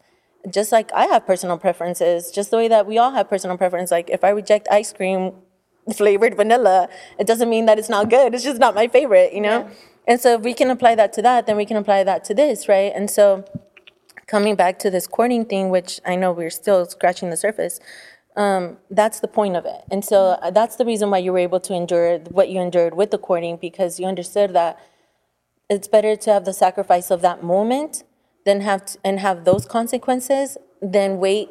[0.49, 3.91] Just like i have personal preferences just the way that we all have personal preference.
[3.91, 5.33] Like if i reject ice cream
[5.93, 6.87] flavored vanilla
[7.19, 8.33] it doesn't mean that it's not good.
[8.33, 9.69] It's just not my favorite you know?
[10.07, 12.33] And so if we can apply that to that then we can apply that to
[12.33, 12.91] this right?
[12.95, 13.45] And so
[14.31, 17.81] coming back to this courting thing, which I know we're still scratching the surface,
[18.37, 19.81] um, that's the point of it.
[19.91, 22.95] And so uh, that's the reason why you were able to endure what you endured
[22.95, 24.79] with the courting because you understood that
[25.71, 28.03] it's better to have the sacrifice of that moment
[28.45, 31.49] than have t- and have those consequences than wait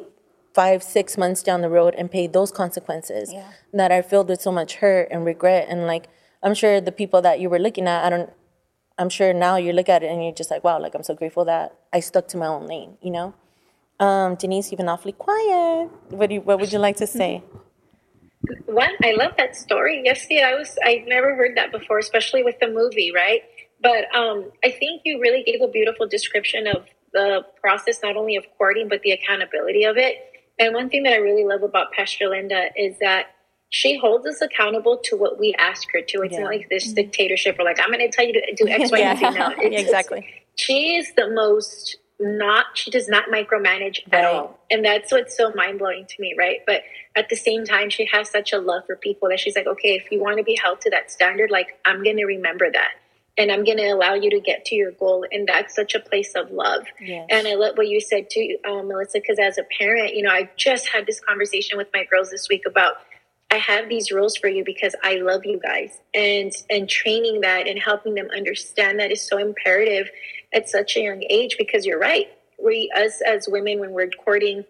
[0.53, 3.31] five six months down the road and pay those consequences
[3.73, 6.07] that are filled with so much hurt and regret and like
[6.43, 8.31] i'm sure the people that you were looking at i don't
[8.99, 11.15] i'm sure now you look at it and you're just like wow like i'm so
[11.15, 13.33] grateful that i stuck to my own lane you know
[13.99, 17.43] um, denise you've been awfully quiet what, do you, what would you like to say
[18.67, 20.01] One, I love that story.
[20.05, 20.77] Yes, yeah, I was.
[20.85, 23.43] I've never heard that before, especially with the movie, right?
[23.81, 28.35] But um, I think you really gave a beautiful description of the process, not only
[28.35, 30.15] of courting, but the accountability of it.
[30.59, 33.27] And one thing that I really love about Pastor Linda is that
[33.69, 36.21] she holds us accountable to what we ask her to.
[36.23, 36.41] It's Yeah.
[36.41, 37.55] not like this dictatorship.
[37.57, 39.25] We're like, I'm going to tell you to do X, Y, and Z.
[39.31, 40.25] No, Yeah, exactly.
[40.55, 45.51] she is the most not she does not micromanage at all and that's what's so
[45.55, 46.83] mind-blowing to me right but
[47.15, 49.95] at the same time she has such a love for people that she's like okay
[49.95, 52.89] if you want to be held to that standard like i'm gonna remember that
[53.37, 56.33] and i'm gonna allow you to get to your goal and that's such a place
[56.35, 57.27] of love Yes.
[57.29, 60.31] and i love what you said too um, melissa because as a parent you know
[60.31, 62.95] i just had this conversation with my girls this week about
[63.53, 65.99] I have these rules for you because I love you guys.
[66.13, 70.09] And and training that and helping them understand that is so imperative
[70.53, 72.29] at such a young age because you're right.
[72.63, 74.63] We us as women when we're courting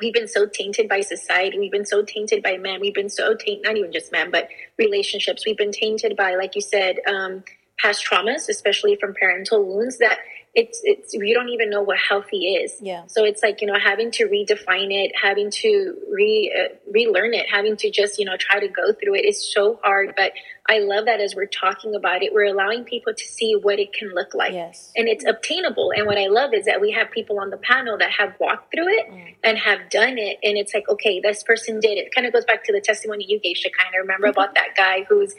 [0.00, 3.34] we've been so tainted by society we've been so tainted by men we've been so
[3.34, 4.48] tainted not even just men but
[4.78, 7.42] relationships we've been tainted by like you said um,
[7.78, 10.18] past traumas especially from parental wounds that
[10.54, 12.72] it's it's you don't even know what healthy is.
[12.80, 13.04] Yeah.
[13.06, 17.46] So it's like you know having to redefine it, having to re uh, relearn it,
[17.50, 20.14] having to just you know try to go through it is so hard.
[20.16, 20.32] But
[20.70, 23.92] I love that as we're talking about it, we're allowing people to see what it
[23.94, 24.92] can look like, Yes.
[24.96, 25.92] and it's obtainable.
[25.96, 28.72] And what I love is that we have people on the panel that have walked
[28.74, 29.34] through it Mm.
[29.44, 32.14] and have done it, and it's like okay, this person did it.
[32.14, 33.98] Kind of goes back to the testimony you gave, Shekinah.
[34.00, 34.38] Remember Mm-hmm.
[34.40, 35.34] about that guy who's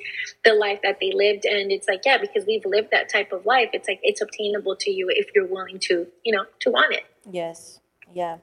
[0.46, 3.46] the life that they lived, and it's like yeah, because we've lived that type of
[3.46, 6.94] life, it's like it's obtainable to you if you're willing to, you know, to want
[6.94, 7.04] it.
[7.30, 7.80] Yes.
[8.14, 8.38] Yeah.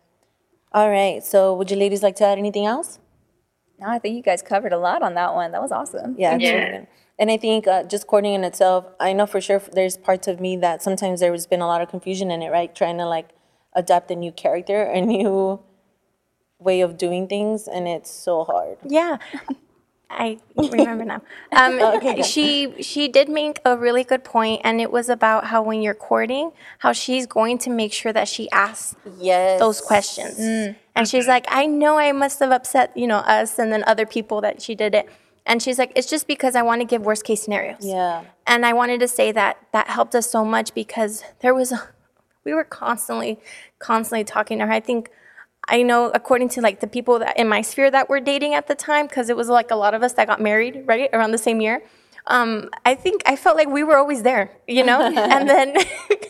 [0.72, 1.25] All right.
[1.25, 2.99] So, would you ladies like to add anything else?
[3.78, 5.52] No, I think you guys covered a lot on that one.
[5.52, 6.14] That was awesome.
[6.18, 6.36] Yeah.
[6.36, 6.84] Yeah.
[7.18, 10.40] And I think uh, just courting in itself, I know for sure there's parts of
[10.40, 12.74] me that sometimes there's been a lot of confusion in it, right?
[12.74, 13.30] Trying to like
[13.74, 15.60] adapt a new character, a new
[16.58, 18.78] way of doing things, and it's so hard.
[18.84, 19.18] Yeah.
[20.09, 21.23] I remember now.
[21.53, 22.23] Um, Okay.
[22.23, 25.95] She she did make a really good point, and it was about how when you're
[25.95, 29.59] courting, how she's going to make sure that she asks Yes.
[29.59, 30.38] those questions.
[30.95, 34.07] And she's like, I know I must have upset, you know, us and then other
[34.07, 35.09] people that she did it.
[35.45, 37.79] And she's like, it's just because I want to give worst case scenarios.
[37.81, 38.25] Yeah.
[38.47, 41.88] And I wanted to say that that helped us so much because there was, a,
[42.45, 43.38] we were constantly,
[43.79, 44.73] constantly talking to her.
[44.73, 45.11] I think,
[45.68, 48.68] I know according to like the people that in my sphere that were dating at
[48.68, 51.33] the time, because it was like a lot of us that got married, right, around
[51.33, 51.83] the same year.
[52.29, 55.00] Um, I think I felt like we were always there, you know?
[55.16, 55.76] and then,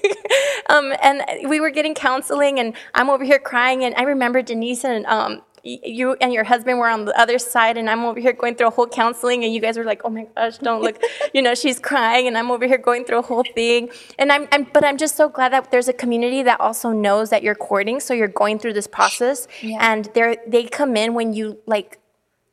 [0.68, 3.85] um, and we were getting counseling, and I'm over here crying.
[3.85, 7.76] And I remember Denise and um, you and your husband were on the other side,
[7.76, 10.11] and I'm over here going through a whole counseling, and you guys were like, "Oh
[10.11, 11.00] my gosh, don't look,"
[11.35, 13.90] you know, she's crying, and I'm over here going through a whole thing.
[14.18, 17.31] And I'm, I'm, but I'm just so glad that there's a community that also knows
[17.31, 21.33] that you're courting, so you're going through this process, and they're they come in when
[21.33, 21.98] you like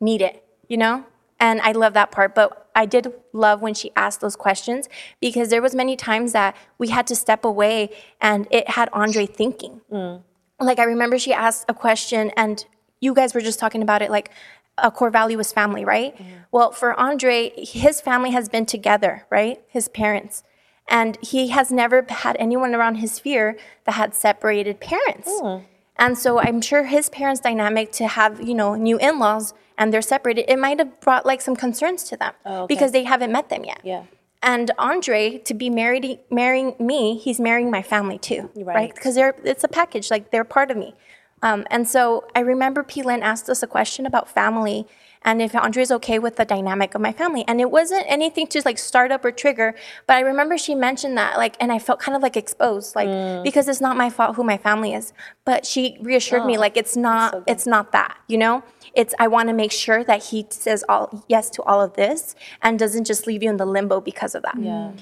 [0.00, 1.04] need it, you know?
[1.40, 2.34] And I love that part.
[2.34, 4.88] But I did love when she asked those questions
[5.20, 9.26] because there was many times that we had to step away and it had Andre
[9.26, 9.80] thinking.
[9.90, 10.22] Mm.
[10.60, 12.64] Like I remember she asked a question and
[13.04, 14.30] you guys were just talking about it like
[14.78, 16.12] a core value is family, right?
[16.50, 19.56] Well, for Andre, his family has been together, right?
[19.68, 20.42] His parents.
[20.88, 25.28] And he has never had anyone around his sphere that had separated parents.
[25.28, 25.62] Oh.
[25.96, 30.02] And so I'm sure his parents' dynamic to have, you know, new in-laws and they're
[30.02, 32.74] separated, it might have brought like some concerns to them Oh, okay.
[32.74, 33.80] because they haven't met them yet.
[33.84, 34.04] Yeah.
[34.42, 38.66] And Andre to be married, marrying me, he's marrying my family too, right?
[38.80, 38.94] Right.
[38.94, 40.94] Because they're it's a package, like they're part of me.
[41.44, 43.02] Um, and so I remember P.
[43.02, 44.86] Lynn asked us a question about family
[45.26, 47.44] and if Andre's okay with the dynamic of my family.
[47.48, 49.74] And it wasn't anything to like start up or trigger,
[50.06, 53.08] but I remember she mentioned that, like, and I felt kind of like exposed, like,
[53.08, 53.42] Mm.
[53.42, 55.12] because it's not my fault who my family is.
[55.44, 58.62] But she reassured me, like, it's not, it's not that, you know?
[58.94, 62.34] It's, I want to make sure that he says all yes to all of this
[62.62, 64.56] and doesn't just leave you in the limbo because of that.
[64.58, 64.92] Yeah.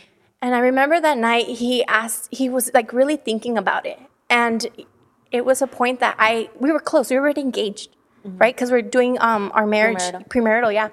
[0.40, 3.98] And I remember that night he asked, he was like really thinking about it.
[4.30, 4.66] And
[5.32, 7.90] it was a point that I, we were close, we were already engaged,
[8.24, 8.54] right?
[8.54, 10.28] Because we're doing um, our marriage, Premarital.
[10.28, 10.88] premarital, yeah.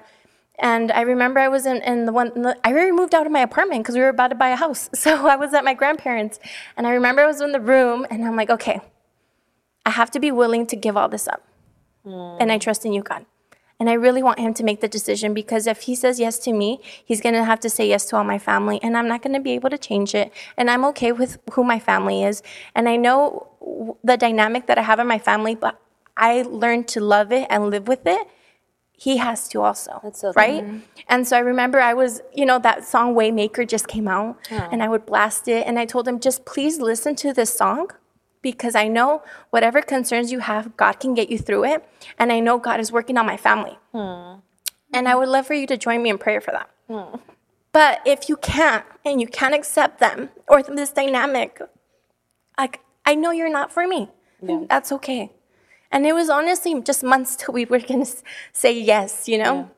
[0.58, 3.24] And I remember I was in, in the one, in the, I already moved out
[3.24, 4.90] of my apartment because we were about to buy a house.
[4.94, 6.38] So I was at my grandparents.
[6.76, 8.80] And I remember I was in the room and I'm like, okay,
[9.86, 11.42] I have to be willing to give all this up.
[12.40, 13.24] And I trust in you, God.
[13.80, 16.52] And I really want him to make the decision because if he says yes to
[16.52, 18.78] me, he's going to have to say yes to all my family.
[18.82, 20.30] And I'm not going to be able to change it.
[20.58, 22.42] And I'm okay with who my family is.
[22.74, 23.48] And I know
[24.04, 25.80] the dynamic that I have in my family, but
[26.14, 28.28] I learned to love it and live with it.
[28.92, 30.62] He has to also, That's so right?
[31.08, 34.82] And so I remember I was, you know, that song Waymaker just came out and
[34.82, 35.66] I would blast it.
[35.66, 37.92] And I told him, just please listen to this song
[38.42, 41.88] because I know whatever concerns you have, God can get you through it.
[42.18, 43.78] And I know God is working on my family.
[43.92, 44.40] Hmm.
[44.92, 46.70] And I would love for you to join me in prayer for that.
[46.88, 47.16] Hmm.
[47.72, 51.60] But if you can't and you can't accept them or this dynamic,
[52.58, 54.08] like I know you're not for me.
[54.68, 55.32] That's okay.
[55.92, 58.06] And it was honestly just months till we were gonna
[58.52, 59.70] say yes, you know?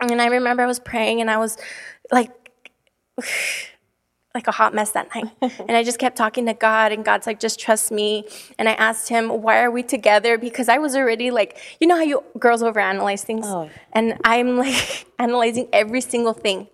[0.00, 1.56] And I remember I was praying and I was
[2.12, 2.30] like,
[4.38, 5.28] like a hot mess that night.
[5.42, 8.24] and I just kept talking to God, and God's like, just trust me.
[8.56, 10.38] And I asked him, why are we together?
[10.38, 13.46] Because I was already like, you know how you girls overanalyze things?
[13.48, 13.68] Oh.
[13.92, 16.68] And I'm like analyzing every single thing.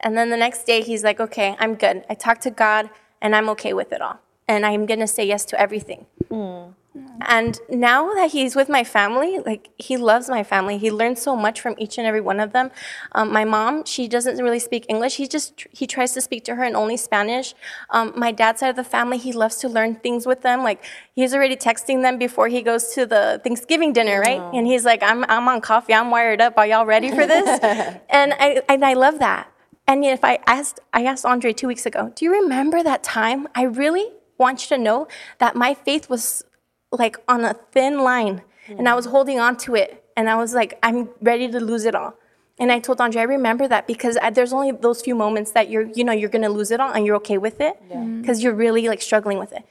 [0.00, 2.04] And then the next day, he's like, okay, I'm good.
[2.10, 2.90] I talked to God,
[3.22, 4.18] and I'm okay with it all.
[4.46, 6.04] And I'm gonna say yes to everything.
[6.30, 6.74] Mm.
[7.22, 10.78] And now that he's with my family, like he loves my family.
[10.78, 12.70] He learns so much from each and every one of them.
[13.12, 15.16] Um, my mom, she doesn't really speak English.
[15.16, 17.54] He just he tries to speak to her in only Spanish.
[17.90, 20.62] Um, my dad's side of the family, he loves to learn things with them.
[20.62, 20.84] Like
[21.14, 24.40] he's already texting them before he goes to the Thanksgiving dinner, right?
[24.54, 25.94] And he's like, "I'm I'm on coffee.
[25.94, 26.56] I'm wired up.
[26.56, 27.60] Are y'all ready for this?"
[28.10, 29.52] and I and I love that.
[29.88, 33.48] And if I asked, I asked Andre two weeks ago, do you remember that time?
[33.54, 36.44] I really want you to know that my faith was
[36.92, 39.10] like on a thin line and I was mm.
[39.10, 40.04] holding on to it.
[40.16, 42.14] And I was like, I'm ready to lose it all.
[42.58, 45.70] And I told Andre, I remember that because I, there's only those few moments that
[45.70, 48.20] you're, you know, you're gonna lose it all and you're okay with it mm.
[48.20, 49.62] because you're really like struggling with it.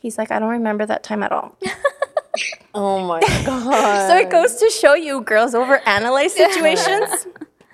[0.00, 1.56] He's like, I don't remember that time at all.
[2.74, 4.08] Oh my god.
[4.08, 7.26] So it goes to show you girls overanalyze situations.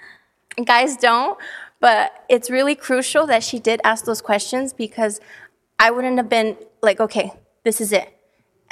[0.65, 1.39] Guys don't.
[1.81, 5.19] But it's really crucial that she did ask those questions because
[5.79, 7.33] I wouldn't have been like, okay,
[7.65, 8.15] this is it.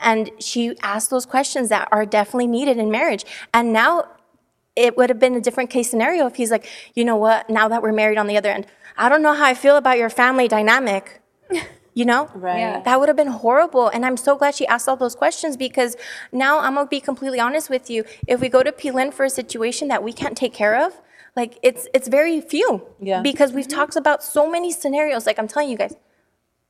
[0.01, 3.25] And she asked those questions that are definitely needed in marriage.
[3.53, 4.05] And now
[4.77, 7.69] it would have been a different case scenario if he's like, you know what, now
[7.69, 10.11] that we're married on the other end, I don't know how I feel about your
[10.11, 11.21] family dynamic.
[11.95, 12.31] You know?
[12.33, 12.61] Right.
[12.61, 12.81] Yeah.
[12.83, 13.89] That would have been horrible.
[13.89, 15.97] And I'm so glad she asked all those questions because
[16.31, 18.05] now I'm gonna be completely honest with you.
[18.29, 20.93] If we go to P-Lin for a situation that we can't take care of,
[21.35, 22.87] like it's it's very few.
[23.01, 23.21] Yeah.
[23.21, 23.79] Because we've mm-hmm.
[23.79, 25.27] talked about so many scenarios.
[25.27, 25.97] Like I'm telling you guys,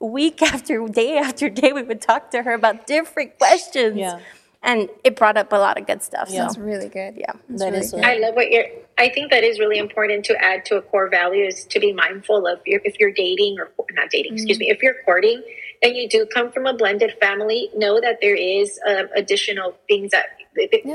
[0.01, 3.97] week after day after day, we would talk to her about different questions.
[3.97, 4.21] Yeah.
[4.61, 6.29] And it brought up a lot of good stuff.
[6.31, 6.41] Yeah.
[6.43, 7.15] So It's really good.
[7.17, 7.33] yeah.
[7.49, 8.05] It's That really is good.
[8.05, 8.65] I love what you're.
[8.99, 11.93] I think that is really important to add to a core value is to be
[11.93, 14.33] mindful of your, if you're dating or not dating.
[14.35, 14.69] Excuse me.
[14.69, 15.41] If you're courting
[15.81, 20.11] and you do come from a blended family, know that there is uh, additional things
[20.11, 20.27] that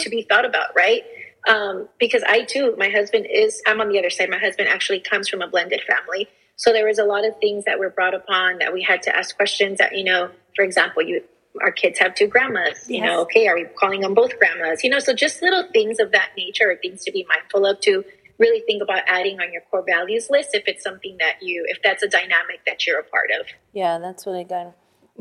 [0.02, 1.04] to be thought about, right?
[1.48, 3.62] Um, because I too, my husband is.
[3.66, 4.30] I'm on the other side.
[4.30, 7.66] My husband actually comes from a blended family, so there was a lot of things
[7.66, 9.78] that were brought upon that we had to ask questions.
[9.78, 11.24] That you know, for example, you
[11.62, 12.90] our kids have two grandmas.
[12.90, 14.84] You know, okay, are we calling them both grandmas?
[14.84, 17.80] You know, so just little things of that nature are things to be mindful of
[17.82, 18.04] to
[18.40, 21.78] really think about adding on your core values list if it's something that you if
[21.84, 23.46] that's a dynamic that you're a part of.
[23.74, 24.74] Yeah, that's really good.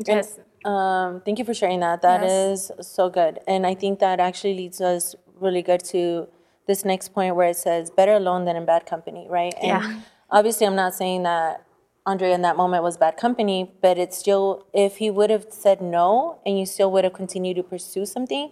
[0.05, 0.39] Yes.
[0.65, 2.01] Um, thank you for sharing that.
[2.01, 3.39] That is so good.
[3.47, 6.27] And I think that actually leads us really good to
[6.67, 9.53] this next point where it says better alone than in bad company, right?
[9.61, 9.99] And Yeah.
[10.33, 11.63] Obviously I'm not saying that
[12.05, 15.81] Andre in that moment was bad company, but it's still if he would have said
[15.81, 18.51] no and you still would have continued to pursue something,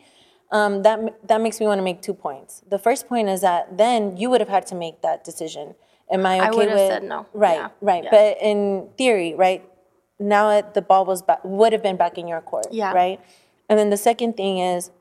[0.52, 2.64] um, that that makes me want to make two points.
[2.70, 5.76] The first point is that then you would have had to make that decision.
[6.10, 7.26] Am I okay I would have with said no.
[7.34, 7.70] Right, Yeah.
[7.82, 8.04] right.
[8.04, 8.10] Yeah.
[8.12, 9.62] But in theory, right,
[10.20, 12.94] now it, the ball was back, would have been back in your court, Yeah.
[12.94, 13.20] right?
[13.70, 14.92] And then the second thing is,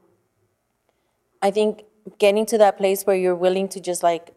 [1.42, 1.84] I think
[2.18, 4.30] getting to that place where you're willing to just like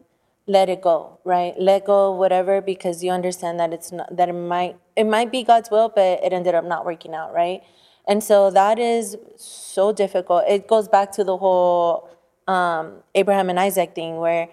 [0.46, 1.54] let it go, right?
[1.58, 5.42] Let go whatever because you understand that it's not that it might it might be
[5.42, 7.62] God's will, but it ended up not working out, right?
[8.06, 10.44] And so that is so difficult.
[10.46, 12.10] It goes back to the whole
[12.46, 14.48] um, Abraham and Isaac thing where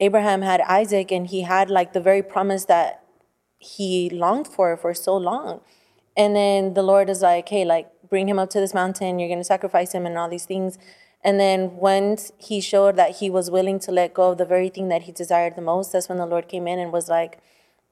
[0.00, 3.02] Abraham had Isaac and he had like the very promise that
[3.58, 5.60] he longed for for so long.
[6.16, 9.18] And then the Lord is like, hey, like, bring him up to this mountain.
[9.18, 10.78] You're going to sacrifice him and all these things.
[11.24, 14.68] And then once he showed that he was willing to let go of the very
[14.68, 17.40] thing that he desired the most, that's when the Lord came in and was like,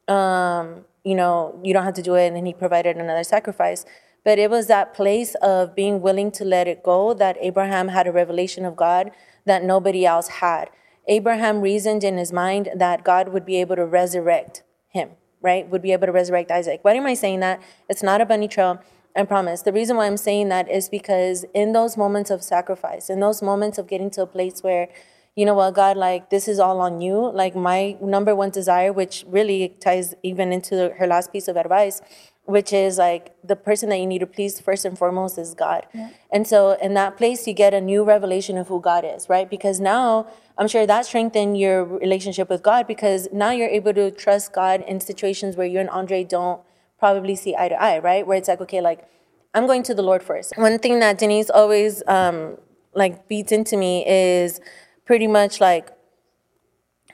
[0.09, 2.29] um, you know, you don't have to do it.
[2.29, 3.85] And then he provided another sacrifice.
[4.25, 8.07] But it was that place of being willing to let it go that Abraham had
[8.07, 9.13] a revelation of God
[9.45, 10.71] that nobody else had.
[11.07, 15.11] Abraham reasoned in his mind that God would be able to resurrect him,
[15.41, 15.69] right?
[15.69, 16.81] Would be able to resurrect Isaac.
[16.83, 17.63] Why am I saying that?
[17.89, 18.81] It's not a bunny trail.
[19.17, 19.63] I promise.
[19.63, 23.43] The reason why I'm saying that is because in those moments of sacrifice, in those
[23.43, 24.89] moments of getting to a place where,
[25.35, 27.31] you know what, God, like this is all on you.
[27.33, 32.03] Like my number one desire, which really ties even into her last piece of advice,
[32.45, 35.87] which is like the person that you need to please first and foremost is God.
[36.31, 39.49] And so in that place, you get a new revelation of who God is, right?
[39.49, 40.27] Because now
[40.59, 44.85] I'm sure that strengthened your relationship with God because now you're able to trust God
[44.87, 46.61] in situations where you and Andre don't
[46.99, 48.27] probably see eye to eye, right?
[48.27, 49.09] Where it's like, okay, like
[49.55, 50.53] I'm going to the Lord first.
[50.57, 52.59] One thing that Denise always um,
[52.95, 54.61] like beats into me is
[55.05, 55.91] pretty much like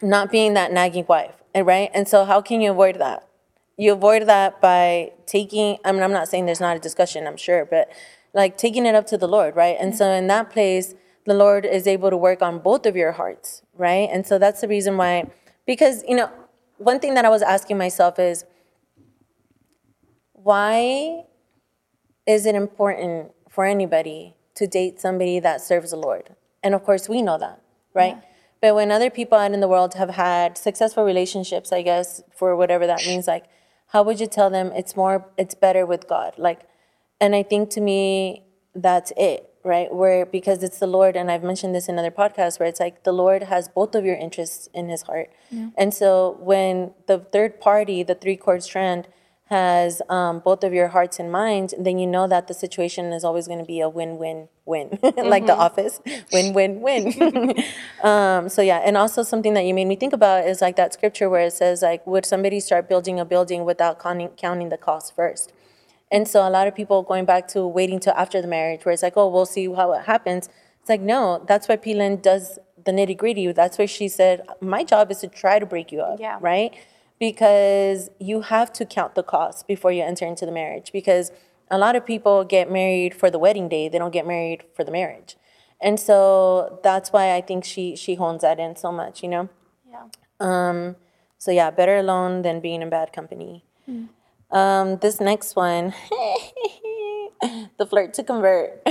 [0.01, 1.91] not being that nagging wife, right?
[1.95, 3.28] And so how can you avoid that?
[3.76, 7.37] You avoid that by taking, I mean, I'm not saying there's not a discussion, I'm
[7.37, 7.91] sure, but
[8.35, 9.76] like taking it up to the Lord, right?
[9.78, 13.12] And so in that place, the Lord is able to work on both of your
[13.12, 14.09] hearts, right?
[14.12, 15.30] And so that's the reason why,
[15.66, 16.30] because, you know,
[16.78, 18.45] one thing that I was asking myself is,
[20.43, 21.24] why
[22.26, 26.34] is it important for anybody to date somebody that serves the Lord?
[26.62, 27.61] And of course, we know that,
[27.95, 28.16] right?
[28.61, 32.55] But when other people out in the world have had successful relationships, I guess, for
[32.55, 33.45] whatever that means, like,
[33.88, 36.34] how would you tell them it's more, it's better with God?
[36.38, 36.61] Like,
[37.20, 39.93] and I think to me, that's it, right?
[39.93, 43.05] Where because it's the Lord, and I've mentioned this in other podcasts, where it's like
[43.05, 45.30] the Lord has both of your interests in His heart,
[45.76, 49.09] and so when the third party, the three cord strand,
[49.57, 53.22] has um, both of your hearts and minds, then you know that the situation is
[53.28, 54.88] always going to be a win-win-win,
[55.34, 56.00] like The Office,
[56.32, 57.05] win-win-win.
[58.03, 60.92] um, so yeah, and also something that you made me think about is like that
[60.94, 64.78] scripture where it says like, would somebody start building a building without counting, counting the
[64.88, 65.53] cost first?
[66.11, 68.92] And so a lot of people going back to waiting till after the marriage, where
[68.92, 70.48] it's like, oh, we'll see how it happens.
[70.80, 73.50] It's like, no, that's why Pilan does the nitty gritty.
[73.53, 76.38] That's why she said, my job is to try to break you up, Yeah.
[76.40, 76.74] right?
[77.29, 80.91] Because you have to count the cost before you enter into the marriage.
[80.93, 81.31] Because
[81.70, 84.83] a lot of people get married for the wedding day, they don't get married for
[84.83, 85.37] the marriage.
[85.81, 89.49] And so that's why I think she she hones that in so much, you know?
[89.89, 90.07] Yeah.
[90.41, 90.97] Um,
[91.39, 93.64] so yeah, better alone than being in bad company.
[94.51, 95.95] Um, this next one,
[97.79, 98.83] the flirt to convert.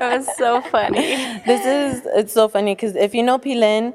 [0.00, 1.06] That was so funny.
[1.46, 3.94] this is it's so funny because if you know Pilin,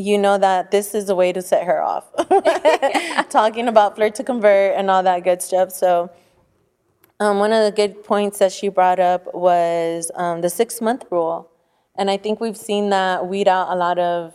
[0.00, 2.06] you know that this is a way to set her off.
[3.30, 5.70] Talking about flirt to convert and all that good stuff.
[5.70, 6.10] So,
[7.18, 11.04] um, one of the good points that she brought up was um, the six month
[11.10, 11.50] rule,
[11.96, 14.34] and I think we've seen that weed out a lot of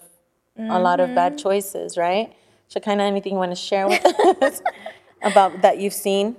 [0.57, 2.33] a lot of bad choices, right?
[2.69, 4.61] Shekinah, anything you want to share with us
[5.21, 6.37] about that you've seen?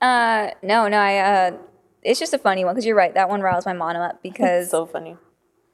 [0.00, 1.56] Uh, no, no, I, uh,
[2.02, 3.14] it's just a funny one because you're right.
[3.14, 5.16] That one riles my mom up because So funny.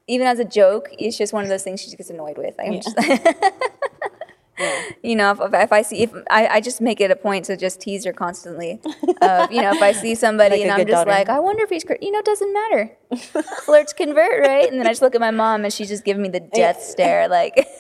[0.08, 2.54] Even as a joke, it's just one of those things she gets annoyed with.
[2.58, 2.96] I'm just,
[5.02, 7.56] you know, if, if I see, if I, I just make it a point to
[7.56, 8.80] just tease her constantly.
[9.20, 11.10] Of, you know, if I see somebody Like and I'm just daughter.
[11.10, 12.90] like, I wonder if he's, cr-" you know, it doesn't matter.
[13.64, 14.68] Flirts convert, right?
[14.68, 16.82] And then I just look at my mom and she's just giving me the death
[16.82, 17.66] stare, like.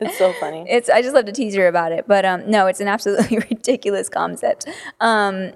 [0.00, 0.64] It's so funny.
[0.68, 3.38] it's I just love to tease her about it, but um, no, it's an absolutely
[3.50, 4.66] ridiculous concept.
[5.00, 5.52] Um,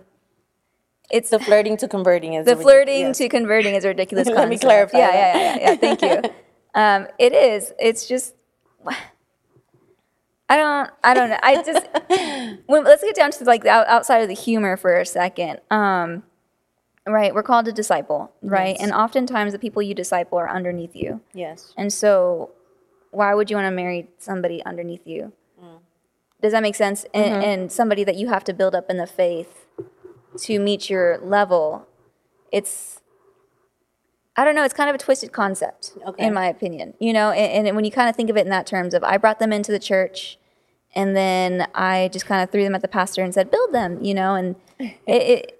[1.12, 3.18] it's the flirting to converting is the a flirting yes.
[3.18, 4.50] to converting is a ridiculous Let concept.
[4.50, 5.76] me clarify Yeah, yeah, yeah, yeah, yeah.
[5.76, 6.30] Thank you.
[6.74, 7.72] um, it is.
[7.78, 8.34] It's just.
[10.48, 10.90] I don't.
[11.04, 11.38] I don't know.
[11.42, 11.86] I just.
[12.66, 15.60] when, let's get down to like the outside of the humor for a second.
[15.70, 16.24] Um,
[17.06, 18.76] right, we're called to disciple, right?
[18.76, 18.82] Yes.
[18.82, 21.20] And oftentimes the people you disciple are underneath you.
[21.32, 21.74] Yes.
[21.76, 22.50] And so,
[23.10, 25.32] why would you want to marry somebody underneath you?
[26.42, 27.06] Does that make sense?
[27.14, 29.61] And, and somebody that you have to build up in the faith
[30.38, 31.86] to meet your level.
[32.50, 33.00] It's,
[34.36, 36.26] I don't know, it's kind of a twisted concept, Okay.
[36.26, 36.94] in my opinion.
[36.98, 39.04] You know, and, and when you kind of think of it in that terms of,
[39.04, 40.38] I brought them into the church
[40.94, 44.02] and then I just kind of threw them at the pastor and said, build them,
[44.02, 45.58] you know, and it, it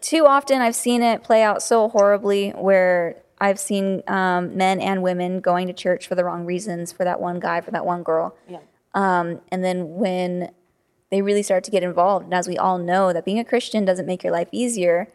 [0.00, 5.02] too often I've seen it play out so horribly where I've seen um, men and
[5.02, 8.02] women going to church for the wrong reasons for that one guy, for that one
[8.04, 8.36] girl.
[8.48, 8.58] Yeah.
[8.94, 10.52] Um, and then when
[11.12, 13.84] they really start to get involved, and as we all know, that being a Christian
[13.84, 15.06] doesn't make your life easier.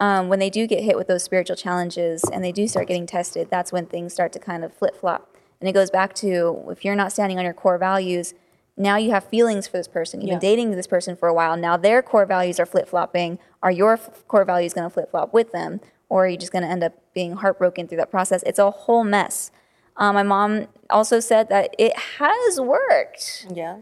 [0.00, 3.06] Um, when they do get hit with those spiritual challenges and they do start getting
[3.06, 5.34] tested, that's when things start to kind of flip flop.
[5.60, 8.34] And it goes back to if you're not standing on your core values,
[8.76, 10.20] now you have feelings for this person.
[10.20, 10.34] You've Yeah.
[10.34, 11.56] been dating this person for a while.
[11.56, 13.38] Now their core values are flip flopping.
[13.62, 15.80] Are your f- core values going to flip flop with them?
[16.08, 18.42] Or are you just going to end up being heartbroken through that process?
[18.42, 19.52] It's a whole mess.
[19.96, 23.46] Um, my mom also said that it has worked.
[23.54, 23.76] Yeah.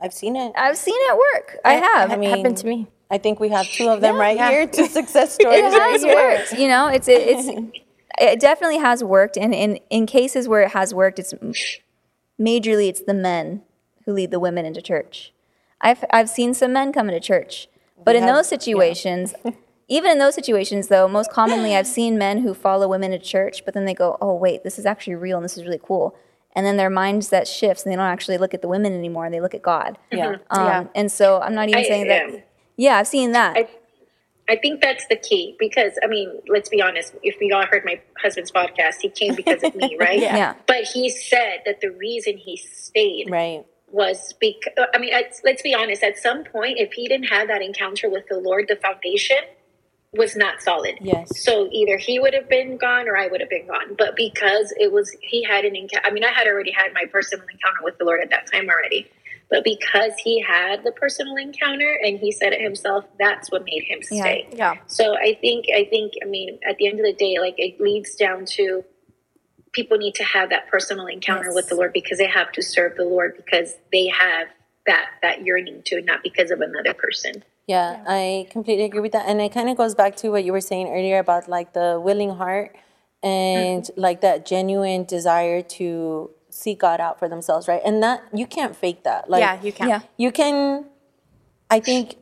[0.00, 0.52] I've seen it.
[0.56, 1.56] I've seen it work.
[1.64, 2.10] I have.
[2.12, 2.86] I mean, Happened to me.
[3.10, 4.50] I think we have two of them right Yeah.
[4.50, 5.58] here, two success stories.
[5.58, 6.14] it has here.
[6.14, 6.52] worked.
[6.58, 7.48] You know, it's it's
[8.18, 11.32] it definitely has worked, and in in cases where it has worked, it's
[12.40, 13.62] majorly it's the men
[14.04, 15.32] who lead the women into church.
[15.80, 17.68] I've I've seen some men come into church,
[18.04, 19.34] but We in have- those situations.
[19.88, 23.64] Even in those situations, though, most commonly I've seen men who follow women to church,
[23.64, 26.16] but then they go, "Oh, wait, this is actually real, and this is really cool."
[26.56, 29.32] And then their mindset shifts, and they don't actually look at the women anymore, and
[29.34, 29.98] they look at God.
[30.10, 30.36] Yeah.
[30.50, 30.84] Um, Yeah.
[30.96, 32.32] And so I'm not even I- saying that.
[32.32, 32.40] yeah.
[32.78, 33.56] Yeah, I've seen that.
[33.56, 33.68] I,
[34.48, 37.14] I think that's the key because I mean, let's be honest.
[37.22, 40.18] If we all heard my husband's podcast, he came because of me, right?
[40.20, 40.54] Yeah.
[40.66, 43.64] But he said that the reason he stayed Right.
[43.90, 46.02] was because I mean, let's, let's be honest.
[46.02, 49.38] At some point, if he didn't have that encounter with the Lord, the foundation
[50.16, 50.96] was not solid.
[51.00, 51.42] Yes.
[51.42, 53.94] So either he would have been gone or I would have been gone.
[53.98, 56.06] But because it was, he had an encounter.
[56.06, 58.68] I mean, I had already had my personal encounter with the Lord at that time
[58.68, 59.08] already.
[59.48, 63.84] But because he had the personal encounter and he said it himself, that's what made
[63.84, 64.20] him Yeah.
[64.22, 64.48] stay.
[64.52, 64.74] Yeah.
[64.88, 67.80] So I think, I think, I mean, at the end of the day, like it
[67.80, 68.84] leads down to
[69.72, 71.54] people need to have that personal encounter Yes.
[71.54, 74.48] with the Lord because they have to serve the Lord because they have
[74.86, 77.44] that that yearning to, not because of another person.
[77.66, 79.26] Yeah, I completely agree with that.
[79.28, 82.00] And it kind of goes back to what you were saying earlier about like the
[82.02, 82.76] willing heart
[83.22, 84.00] and Mm-hmm.
[84.00, 87.80] like that genuine desire to seek God out for themselves, right?
[87.84, 89.28] And that you can't fake that.
[89.28, 89.88] Like yeah, you can.
[89.88, 90.00] Yeah.
[90.16, 90.84] you can
[91.70, 92.16] I think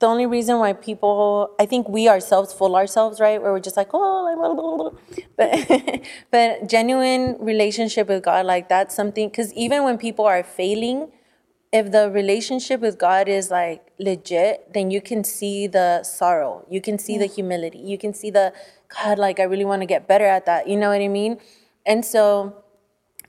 [0.00, 3.40] the only reason why people, I think we ourselves fool ourselves, right?
[3.40, 4.90] Where we're just like, oh, like, blah, blah, blah.
[5.36, 9.28] but but genuine relationship with God, like that's something.
[9.28, 11.12] Because even when people are failing,
[11.72, 16.80] if the relationship with God is like legit, then you can see the sorrow, you
[16.80, 18.52] can see the humility, you can see the
[18.88, 20.66] God, like I really want to get better at that.
[20.68, 21.38] You know what I mean?
[21.86, 22.56] And so,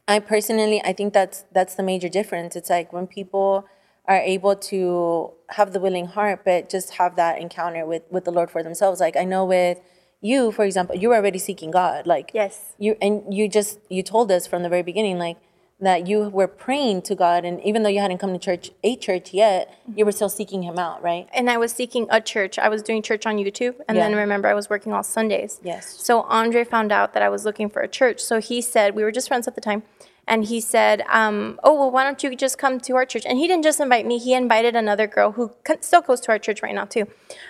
[0.07, 2.55] I personally, I think that's that's the major difference.
[2.55, 3.65] It's like when people
[4.05, 8.31] are able to have the willing heart, but just have that encounter with with the
[8.31, 8.99] Lord for themselves.
[8.99, 9.79] Like I know with
[10.19, 12.07] you, for example, you were already seeking God.
[12.07, 12.73] Like Yes.
[12.77, 15.37] you and you just you told us from the very beginning, like
[15.81, 18.95] that you were praying to God, and even though you hadn't come to church, a
[18.95, 21.27] church yet, you were still seeking Him out, right?
[21.33, 22.59] and I was seeking a church.
[22.59, 25.59] I was doing church on YouTube, and then remember I was working all Sundays.
[25.63, 25.89] Yes.
[26.01, 28.19] So Andre found out that I was looking for a church.
[28.21, 29.83] So he said we were just friends at the time,
[30.27, 33.37] and he said, um, "Oh well, why don't you just come to our church?" And
[33.37, 35.51] he didn't just invite me; he invited another girl who
[35.81, 37.07] still goes to our church right now too,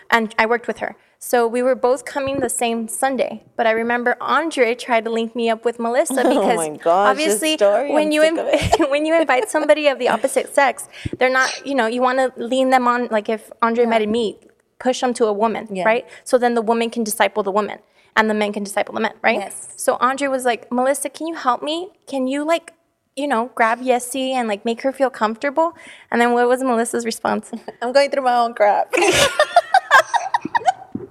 [0.10, 0.96] and I worked with her.
[1.24, 3.44] So we were both coming the same Sunday.
[3.56, 7.10] But I remember Andre tried to link me up with Melissa oh because Oh gosh,
[7.12, 11.64] obviously when I'm you inv- when you invite somebody of the opposite sex, they're not,
[11.66, 14.40] you know, you want to lean them on, like if Andre invited me,
[14.80, 15.84] push them to a woman, Yeah.
[15.86, 16.08] right?
[16.24, 17.78] So then the woman can disciple the woman
[18.16, 19.38] and the men can disciple the men, right?
[19.38, 19.74] Yes.
[19.78, 21.92] So Andre was like, Melissa, can you help me?
[22.08, 22.74] Can you like,
[23.16, 25.76] you know, grab Yessie and like make her feel comfortable?
[26.10, 27.52] And then what was Melissa's response?
[27.80, 28.92] I'm going through my own crap.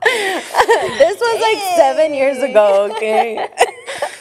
[0.04, 3.48] This was like seven years ago, okay?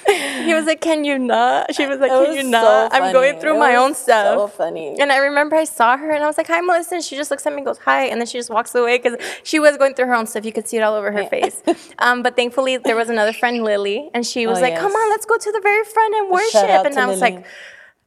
[0.44, 1.74] he was like, Can you not?
[1.74, 2.94] She was like, Can was you so not?
[2.94, 4.38] I'm going through It my own stuff.
[4.38, 5.00] So funny.
[5.00, 6.96] And I remember I saw her and I was like, hi, Melissa.
[6.96, 8.06] And she just looks at me and goes, hi.
[8.06, 10.46] And then she just walks away because she was going through her own stuff.
[10.46, 11.62] You could see it all over her face.
[12.00, 15.10] Um, but thankfully, there was another friend, Lily, and she was Oh, like, come on,
[15.10, 16.86] let's go to the very front and worship.
[16.86, 17.36] And I was Lily.
[17.38, 17.46] like,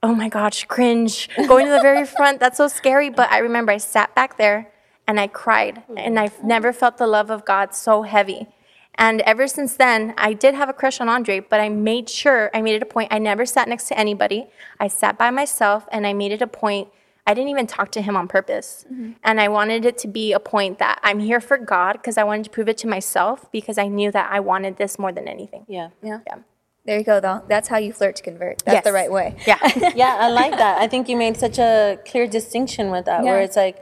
[0.02, 1.28] oh my gosh, cringe.
[1.46, 3.10] Going to the very front, that's so scary.
[3.10, 4.72] But I remember I sat back there
[5.06, 5.82] and I cried.
[5.96, 6.20] And mm.
[6.20, 8.48] I've never felt the love of God so heavy.
[8.96, 12.50] And ever since then, I did have a crush on Andre, but I made sure,
[12.52, 14.48] I made it a point, I never sat next to anybody.
[14.78, 16.88] I sat by myself and I made it a point.
[17.26, 18.84] I didn't even talk to him on purpose.
[18.92, 19.12] Mm-hmm.
[19.24, 22.24] And I wanted it to be a point that I'm here for God because I
[22.24, 25.26] wanted to prove it to myself because I knew that I wanted this more than
[25.26, 25.64] anything.
[25.68, 25.90] yeah.
[26.02, 26.20] Yeah.
[26.26, 26.38] Yeah.
[26.84, 27.42] There you go, though.
[27.46, 28.58] That's how you flirt to convert.
[28.64, 29.36] That's the right way.
[29.46, 29.58] Yeah.
[29.94, 30.80] yeah, I like that.
[30.80, 33.76] I think you made such a clear distinction with that, where it's like,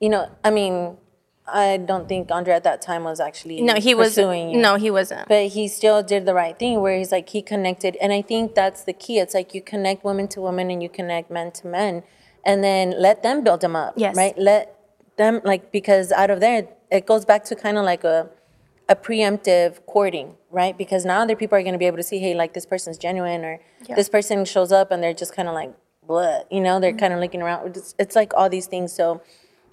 [0.00, 0.96] you know, I mean,
[1.48, 4.60] I don't think Andre at that time was actually no, he was pursuing you.
[4.60, 5.28] No, he wasn't.
[5.28, 8.54] but he still did the right thing where he's like he connected and i think
[8.54, 9.18] that's the key.
[9.18, 12.02] It's like you connect women to women and you connect men to men
[12.44, 14.16] and then let them build them up Yes.
[14.16, 14.36] right?
[14.36, 14.74] Let
[15.16, 18.28] them like because out of there it goes back to kind of like a
[18.88, 20.76] a preemptive courting right?
[20.76, 22.98] Because now other people are going to be able to see hey like this person's
[22.98, 23.60] genuine or
[23.94, 26.80] this person shows up and they're just kind of like what you know?
[26.80, 26.98] They're mm-hmm.
[26.98, 27.76] kind of looking around.
[27.76, 28.92] It's, it's like all these things.
[28.92, 29.22] So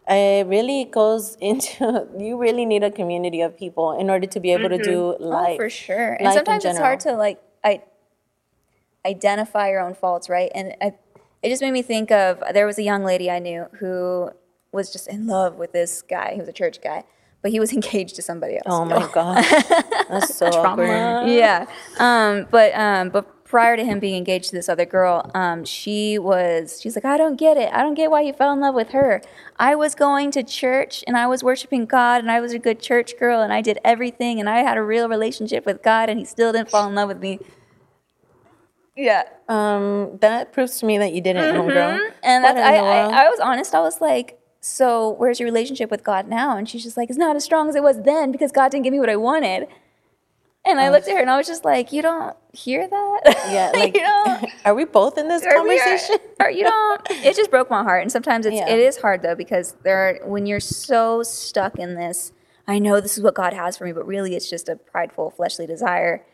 [0.07, 4.51] it really goes into you really need a community of people in order to be
[4.51, 6.13] able to do life Oh, for sure.
[6.13, 7.81] And life in sometimes it's hard to like I
[9.05, 10.51] identify your own faults, right?
[10.55, 10.93] And I,
[11.41, 14.31] it just made me think of there was a young lady I knew who
[14.71, 16.33] was just in love with this guy.
[16.33, 17.03] He was a church guy,
[17.41, 18.63] but he was engaged to somebody else.
[18.67, 19.43] Oh my god,
[20.09, 21.27] that's so awkward.
[21.29, 21.65] yeah.
[21.99, 26.17] Um, but um, but prior to him being engaged to this other girl, um, she
[26.17, 27.71] was she's like, I don't get it.
[27.71, 29.21] I don't get why he fell in love with her.
[29.59, 32.79] I was going to church and I was worshiping God and I was a good
[32.79, 36.17] church girl and I did everything and I had a real relationship with God and
[36.17, 37.41] he still didn't fall in love with me.
[38.97, 39.21] Yeah.
[39.47, 42.09] Um, that proves to me that you didn't, homegirl.
[42.23, 43.13] And that's, I, in the world?
[43.13, 43.75] I, I was honest.
[43.75, 46.57] I was like, so where's your relationship with God now?
[46.57, 48.85] And she's just like, it's not as strong as it was then because God didn't
[48.85, 49.67] give me what I wanted.
[50.65, 53.21] And I looked at her and I was just like, you don't hear that?
[53.51, 54.45] yeah, like, you don't.
[54.65, 56.17] are we both in this Or we are- conversation?
[56.51, 57.01] you don't.
[57.11, 58.01] It just broke my heart.
[58.01, 58.69] And sometimes it's Yeah.
[58.69, 62.31] it is hard though because there are when you're so stuck in this.
[62.65, 65.31] I know this is what God has for me, but really it's just a prideful
[65.31, 66.25] fleshly desire.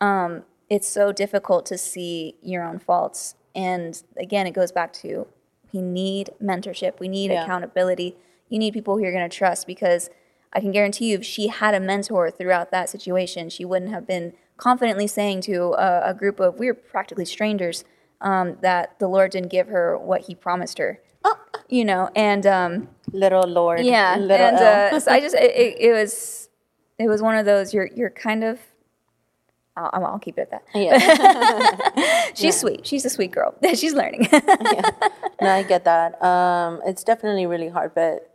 [0.00, 3.34] Um, it's so difficult to see your own faults.
[3.56, 5.26] And again, it goes back to
[5.72, 7.00] we need mentorship.
[7.00, 7.42] We need Yeah.
[7.42, 8.16] accountability.
[8.48, 10.10] You need people who you're going to trust because
[10.54, 14.06] I can guarantee you, if she had a mentor throughout that situation, she wouldn't have
[14.06, 17.84] been confidently saying to a, a group of we were practically strangers
[18.20, 21.00] um, that the Lord didn't give her what He promised her.
[21.68, 23.80] You know, and um, Little Lord.
[23.80, 26.48] yeah, Little and uh, so I just it, it, it was
[26.98, 28.60] it was one of those you're you're kind of.
[29.76, 30.64] I'll, I'll keep it at that.
[30.74, 32.30] yeah.
[32.34, 32.86] She's sweet.
[32.86, 33.56] She's a sweet girl.
[33.74, 34.28] She's learning.
[34.30, 34.90] yeah.
[35.40, 36.22] no, I get that.
[36.22, 38.33] Um, it's definitely really hard, but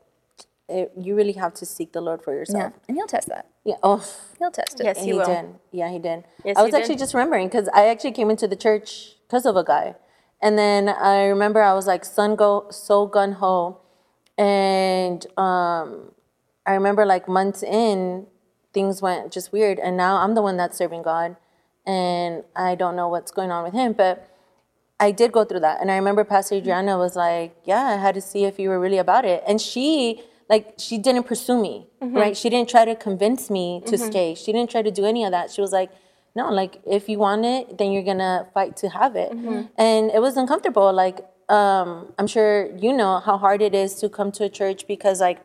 [0.69, 2.57] it, you really have to seek the Lord for yourself.
[2.57, 2.83] yeah, yourself.
[2.87, 3.47] and he'll test that.
[3.65, 3.75] Yeah.
[3.83, 4.05] Oh,
[4.37, 4.83] He'll test it.
[4.85, 5.25] Yes, And he he will.
[5.25, 5.45] did.
[5.71, 6.23] Yeah, he did.
[6.45, 6.81] Yes, I was he did.
[6.81, 9.95] actually just remembering because I actually came into the church because of a guy,
[10.41, 13.81] and then I remember I was like sun go so gun ho,
[14.37, 16.11] and um,
[16.65, 18.27] I remember like months in,
[18.73, 21.35] things went just weird, and now I'm the one that's serving God,
[21.85, 24.25] and I don't know what's going on with him, but.
[25.01, 25.79] I did go through that.
[25.79, 28.77] And I remember Pastor Adriana was like, Yeah, I had to see if you were
[28.81, 29.41] really about it.
[29.47, 32.35] And she, like, she didn't pursue me, right?
[32.35, 34.35] She didn't try to convince me to stay.
[34.35, 35.51] She didn't try to do any of that.
[35.51, 35.91] She was like,
[36.35, 39.31] No, like, if you want it, then you're gonna fight to have it.
[39.77, 40.91] And it was uncomfortable.
[40.93, 41.19] Like,
[41.49, 45.19] um, I'm sure you know how hard it is to come to a church because,
[45.19, 45.39] like,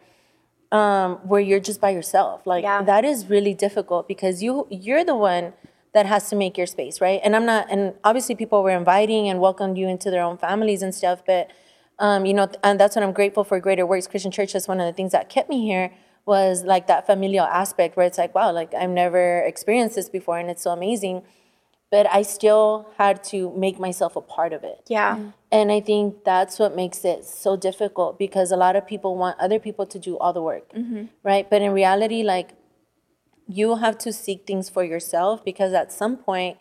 [0.72, 2.46] um, where you're just by yourself.
[2.46, 2.82] Like Yeah.
[2.82, 5.52] that is really difficult because you you're the one
[5.92, 7.20] that has to make your space, right?
[7.24, 7.66] And I'm not.
[7.70, 11.22] And obviously, people were inviting and welcomed you into their own families and stuff.
[11.24, 11.50] But
[11.98, 13.60] um, you know, and that's what I'm grateful for.
[13.60, 14.52] Greater Works Christian Church.
[14.52, 15.92] That's one of the things that kept me here
[16.26, 20.38] was like that familial aspect where it's like, wow, like I've never experienced this before,
[20.38, 21.22] and it's so amazing.
[21.90, 24.80] But I still had to make myself a part of it.
[24.88, 25.30] Yeah.
[25.52, 29.38] And I think that's what makes it so difficult because a lot of people want
[29.38, 30.72] other people to do all the work,
[31.22, 31.48] right?
[31.48, 32.54] But in reality, like
[33.46, 36.58] you have to seek things for yourself because at some point,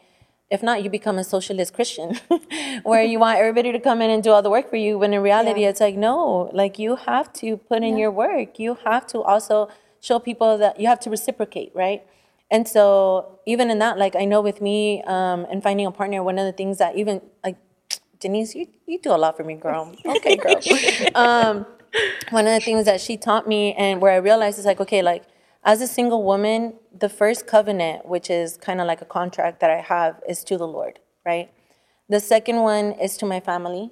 [0.54, 2.20] if not, you become a socialist Christian
[2.84, 4.99] where you want everybody to come in and do all the work for you.
[4.99, 8.60] When in reality, it's like, no, like you have to put in your work.
[8.60, 12.06] You have to also show people that you have to reciprocate, right?
[12.51, 16.22] And so even in that, like I know with me um, and finding a partner,
[16.22, 17.58] one of the things that even like
[18.20, 19.91] Denise, you, you do a lot for me, girl.
[20.06, 20.62] Okay, girl.
[21.16, 21.66] um,
[22.30, 25.01] one of the things that she taught me and where I realized is like, okay,
[25.01, 25.24] like
[25.66, 29.72] as a single woman, the first covenant, which is kind of like a contract that
[29.72, 31.51] I have, is to the Lord, right?
[32.09, 33.91] The second one is to my family.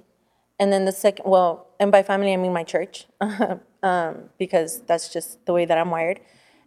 [0.58, 3.06] And then the second, well, and by family, I mean my church,
[3.82, 6.20] um, because that's just the way that I'm wired.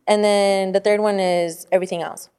[0.08, 2.30] And then the third one is everything else.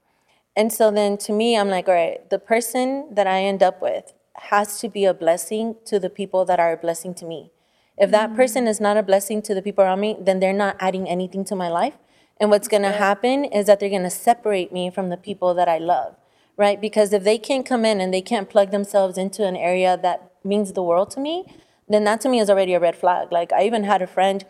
[0.57, 3.81] And so then to me, I'm like, all right, the person that I end up
[3.81, 7.53] with has to be a blessing to the people that are a blessing to me.
[7.97, 10.77] If that person is not a blessing to the people around me, then they're not
[10.81, 11.95] adding anything to my life.
[12.39, 15.78] And what's gonna happen is that they're gonna separate me from the people that I
[15.78, 16.16] love,
[16.57, 16.80] right?
[16.80, 20.32] Because if they can't come in and they can't plug themselves into an area that
[20.45, 21.45] means the world to me,
[21.89, 23.32] then that to me is already a red flag.
[23.32, 24.45] Like I even had a friend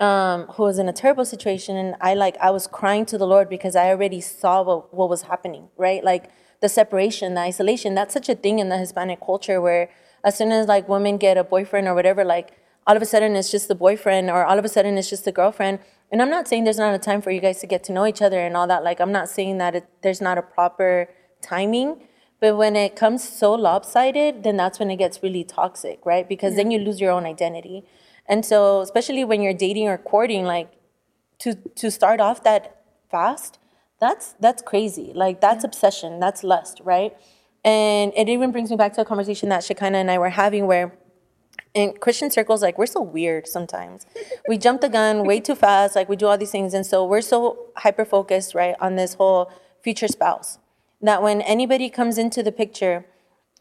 [0.00, 3.26] um, who was in a terrible situation and I like I was crying to the
[3.26, 6.02] Lord because I already saw what, what was happening, right?
[6.02, 6.30] Like
[6.60, 7.94] the separation, the isolation.
[7.94, 9.90] That's such a thing in the Hispanic culture where
[10.24, 12.52] as soon as like women get a boyfriend or whatever, like
[12.86, 15.24] all of a sudden it's just the boyfriend or all of a sudden it's just
[15.24, 15.78] the girlfriend.
[16.12, 18.06] And I'm not saying there's not a time for you guys to get to know
[18.06, 18.84] each other and all that.
[18.84, 21.08] Like I'm not saying that it, there's not a proper
[21.40, 22.06] timing.
[22.38, 26.28] But when it comes so lopsided, then that's when it gets really toxic, right?
[26.28, 27.84] Because then you lose your own identity.
[28.26, 30.70] And so, especially when you're dating or courting, like
[31.38, 33.58] to to start off that fast,
[33.98, 35.12] that's that's crazy.
[35.14, 37.16] Like that's obsession, that's lust, right?
[37.64, 40.66] And it even brings me back to a conversation that Shekinah and I were having
[40.66, 40.92] where
[41.74, 44.06] in Christian circles, like we're so weird sometimes.
[44.48, 47.04] we jump the gun way too fast, like we do all these things, and so
[47.04, 49.50] we're so hyper focused, right, on this whole
[49.82, 50.58] future spouse
[51.02, 53.04] that when anybody comes into the picture,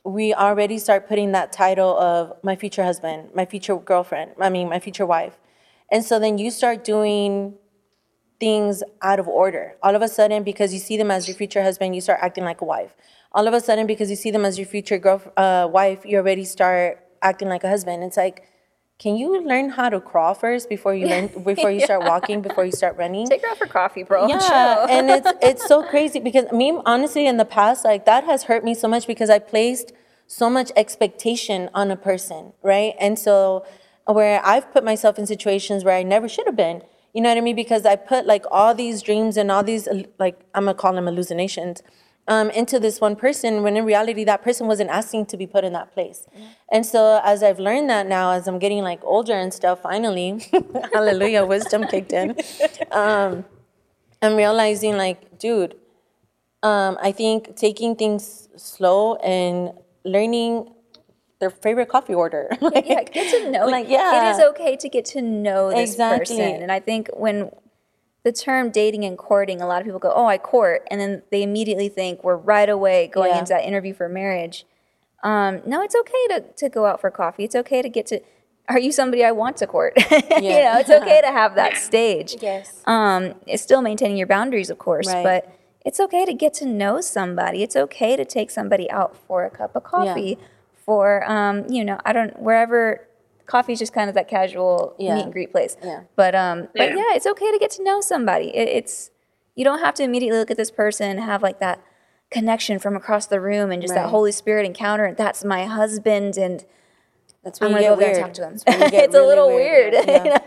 [0.03, 4.69] we already start putting that title of my future husband, my future girlfriend, I mean,
[4.69, 5.37] my future wife.
[5.91, 7.55] And so then you start doing
[8.39, 9.75] things out of order.
[9.83, 12.43] All of a sudden, because you see them as your future husband, you start acting
[12.43, 12.95] like a wife.
[13.33, 16.17] All of a sudden, because you see them as your future girl, uh, wife, you
[16.17, 18.03] already start acting like a husband.
[18.03, 18.47] It's like,
[18.99, 22.65] can you learn how to crawl first before you learn before you start walking, before
[22.65, 23.27] you start running?
[23.27, 24.27] Take her out for coffee, bro.
[24.27, 28.43] Yeah, and it's it's so crazy because me honestly in the past like that has
[28.43, 29.93] hurt me so much because I placed
[30.27, 32.93] so much expectation on a person, right?
[32.99, 33.65] And so
[34.05, 36.83] where I've put myself in situations where I never should have been.
[37.13, 37.55] You know what I mean?
[37.55, 39.87] Because I put like all these dreams and all these
[40.19, 41.81] like I'm gonna call them hallucinations
[42.27, 45.63] um, into this one person when in reality that person wasn't asking to be put
[45.63, 46.27] in that place.
[46.71, 50.41] And so as I've learned that now, as I'm getting like older and stuff, finally,
[50.93, 52.35] hallelujah, wisdom kicked in.
[52.91, 53.45] Um,
[54.21, 55.75] I'm realizing like, dude,
[56.63, 59.73] um, I think taking things slow and
[60.05, 60.71] learning
[61.39, 62.49] their favorite coffee order.
[62.61, 63.65] like, yeah, get to know.
[63.65, 64.29] Like, yeah.
[64.29, 66.37] it is okay to get to know this Exactly.
[66.37, 67.49] person, and I think when
[68.23, 71.23] the term dating and courting, a lot of people go, "Oh, I court," and then
[71.31, 73.39] they immediately think we're right away going Yeah.
[73.39, 74.65] into that interview for marriage.
[75.23, 77.43] Um, no, it's okay to to go out for coffee.
[77.43, 78.19] It's okay to get to.
[78.69, 79.93] Are you somebody I want to court?
[80.11, 82.35] you know, it's okay to have that stage.
[82.41, 82.81] yes.
[82.85, 85.23] Um, it's still maintaining your boundaries, of course, Right.
[85.23, 85.49] but
[85.83, 87.63] it's okay to get to know somebody.
[87.63, 90.37] It's okay to take somebody out for a cup of coffee,
[90.85, 93.07] for um, you know, I don't wherever
[93.45, 95.15] coffee is just kind of that casual Yeah.
[95.15, 95.77] meet and greet place.
[95.83, 96.01] Yeah.
[96.15, 96.95] But um, but Yeah.
[96.97, 98.55] yeah, it's okay to get to know somebody.
[98.55, 99.11] It, it's
[99.55, 101.81] you don't have to immediately look at this person and have like that
[102.29, 105.03] connection from across the room and just that Holy Spirit encounter.
[105.05, 106.63] and That's my husband, and
[107.43, 108.25] That's I'm when gonna you go get over there and weird.
[108.25, 108.51] talk to him.
[108.53, 109.93] That's when you get it's a little weird.
[110.07, 110.23] Yeah.
[110.23, 110.39] you know?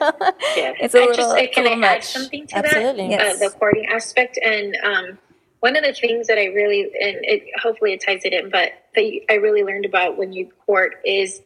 [0.57, 0.73] Yeah.
[0.81, 2.05] It's a I little, just, uh, can a I little add much.
[2.05, 3.09] something to Absolutely.
[3.09, 3.11] that?
[3.11, 3.43] Yes.
[3.43, 4.39] Uh, the courting aspect.
[4.43, 5.19] And um,
[5.61, 8.71] one of the things that I really, and it hopefully it ties it in, but
[8.95, 11.43] that I really learned about when you court is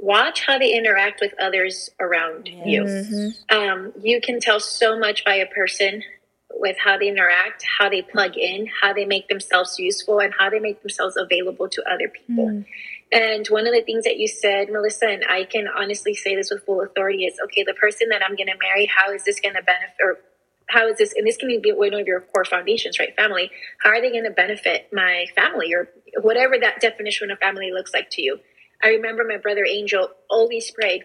[0.00, 2.84] watch how they interact with others around you.
[2.84, 3.56] Mm-hmm.
[3.56, 6.02] Um, you can tell so much by a person
[6.52, 10.50] with how they interact, how they plug in, how they make themselves useful, and how
[10.50, 12.48] they make themselves available to other people.
[12.48, 12.66] Mm.
[13.12, 16.50] And one of the things that you said, Melissa, and I can honestly say this
[16.50, 19.38] with full authority, is okay, the person that I'm going to marry, how is this
[19.40, 20.18] going to benefit, or
[20.68, 23.14] how is this, and this can be one of your core foundations, right?
[23.16, 23.50] Family.
[23.82, 25.88] How are they going to benefit my family or
[26.22, 28.38] whatever that definition of family looks like to you?
[28.82, 31.04] I remember my brother Angel always prayed.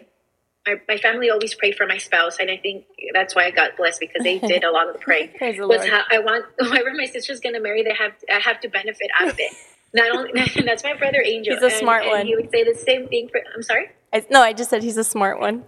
[0.66, 3.76] My, my family always prayed for my spouse, and I think that's why I got
[3.76, 5.30] blessed because they did a lot of praying.
[5.40, 5.88] Was Lord.
[5.88, 9.10] how I want whoever my sister's going to marry, they have I have to benefit
[9.20, 9.52] out of it.
[9.94, 10.32] Not only
[10.64, 11.54] that's my brother Angel.
[11.54, 12.26] He's a and- smart and one.
[12.26, 13.40] He would say the same thing for.
[13.54, 13.90] I'm sorry.
[14.12, 15.64] I, no, I just said he's a smart one.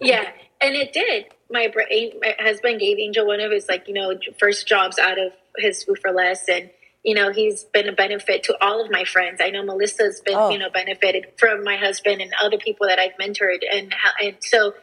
[0.00, 0.30] Yeah,
[0.60, 1.26] and it did.
[1.50, 5.32] My my husband gave Angel one of his like you know first jobs out of
[5.56, 6.70] his Food 4 Less, and
[7.04, 9.40] you know he's been a benefit to all of my friends.
[9.42, 10.50] I know Melissa's been Oh.
[10.50, 14.74] you know benefited from my husband and other people that I've mentored, and and so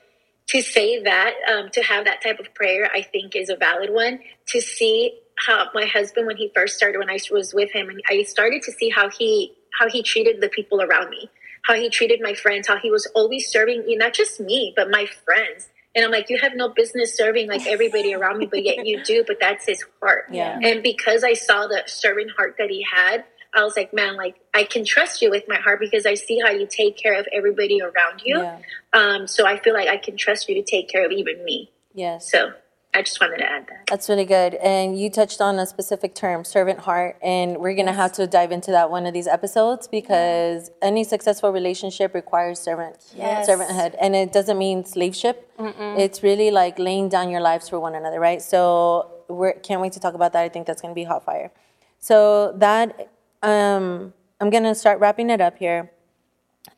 [0.47, 3.91] to say that um, to have that type of prayer, I think is a valid
[3.91, 4.19] one.
[4.47, 8.01] To see how my husband when he first started when I was with him, and
[8.09, 11.29] I started to see how he how he treated the people around me
[11.65, 14.89] how he treated my friends, how he was always serving you, not just me, but
[14.91, 15.67] my friends.
[15.95, 19.03] And I'm like, you have no business serving like everybody around me, but yet you
[19.03, 19.23] do.
[19.25, 20.25] But that's his heart.
[20.31, 20.59] Yeah.
[20.61, 23.23] And because I saw the servant heart that he had,
[23.53, 26.39] I was like, man, like I can trust you with my heart because I see
[26.43, 28.41] how you take care of everybody around you.
[28.41, 28.59] Yeah.
[28.91, 31.71] Um, so I feel like I can trust you to take care of even me.
[31.93, 32.29] Yes.
[32.29, 32.51] So
[32.95, 33.83] I just wanted to add that.
[33.89, 34.53] That's really good.
[34.55, 37.17] And you touched on a specific term, servant heart.
[37.21, 41.03] And we're going to have to dive into that one of these episodes because any
[41.03, 43.49] successful relationship requires servant, Yes.
[43.49, 43.95] servanthood.
[43.99, 45.51] And it doesn't mean slaveship.
[45.59, 48.41] It's really like laying down your lives for one another, right?
[48.41, 50.43] So we can't wait to talk about that.
[50.43, 51.51] I think that's going to be hot fire.
[51.99, 53.09] So that,
[53.43, 55.91] um, I'm going to start wrapping it up here.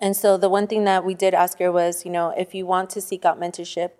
[0.01, 2.65] And so the one thing that we did ask her was, you know, if you
[2.65, 3.91] want to seek out mentorship,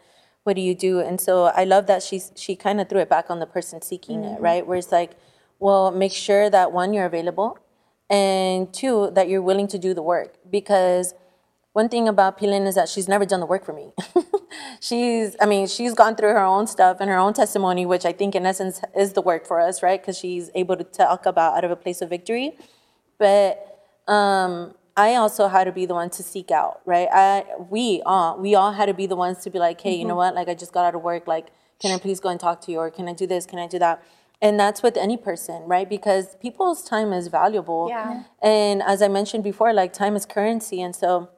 [0.48, 1.02] what do you do?
[1.02, 3.82] And so I love that she she kind of threw it back on the person
[3.82, 4.66] seeking it, right?
[4.66, 5.12] Where it's like,
[5.60, 7.60] well, make sure that one you're available,
[8.10, 11.14] and two that you're willing to do the work because
[11.74, 13.92] one thing about Pilin is that she's never done the work for me.
[14.80, 18.14] she's, I mean, she's gone through her own stuff and her own testimony, which I
[18.14, 20.02] think in essence is the work for us, right?
[20.02, 22.58] Because she's able to talk about out of a place of victory.
[23.20, 23.52] But
[24.08, 27.08] um, I also had to be the one to seek out, right?
[27.14, 30.04] I we all we all had to be the ones to be like, hey, you
[30.04, 30.34] know what?
[30.34, 31.28] Like I just got out of work.
[31.28, 31.48] Like,
[31.80, 33.46] can I please go and talk to you, or can I do this?
[33.46, 34.04] Can I do that?
[34.42, 35.88] And that's with any person, right?
[35.88, 37.88] Because people's time is valuable.
[37.90, 38.24] Yeah.
[38.42, 41.30] And as I mentioned before, like time is currency, and so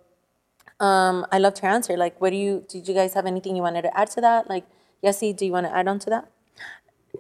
[0.80, 1.98] um, I loved her answer.
[1.98, 2.66] Like, what do you?
[2.70, 4.50] Did you guys have anything you wanted to add to that?
[4.50, 4.66] Like,
[5.04, 6.32] Yessie, do you want to add on to that?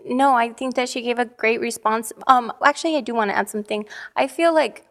[0.05, 2.13] No, I think that she gave a great response.
[2.27, 3.85] Um, actually, I do want to add something.
[4.15, 4.85] I feel like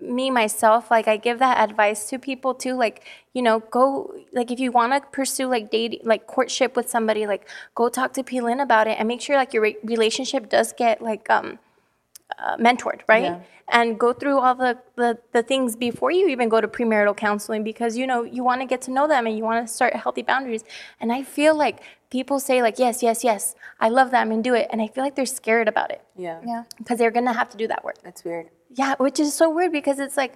[0.00, 2.74] me myself, like I give that advice to people too.
[2.74, 6.88] Like, you know, go like if you want to pursue like dating, like courtship with
[6.88, 10.48] somebody, like go talk to P-Lin about it and make sure like your re- relationship
[10.48, 11.58] does get like um
[12.38, 13.24] uh, mentored, right?
[13.24, 13.40] Yeah.
[13.72, 17.62] And go through all the, the the things before you even go to premarital counseling
[17.62, 19.94] because you know you want to get to know them and you want to start
[19.94, 20.64] healthy boundaries.
[21.00, 24.54] And I feel like people say like yes, yes, yes, I love them and do
[24.54, 26.40] it, and I feel like they're scared about it Yeah.
[26.44, 26.64] Yeah.
[26.78, 28.02] because they're gonna have to do that work.
[28.02, 28.48] That's weird.
[28.70, 30.34] Yeah, which is so weird because it's like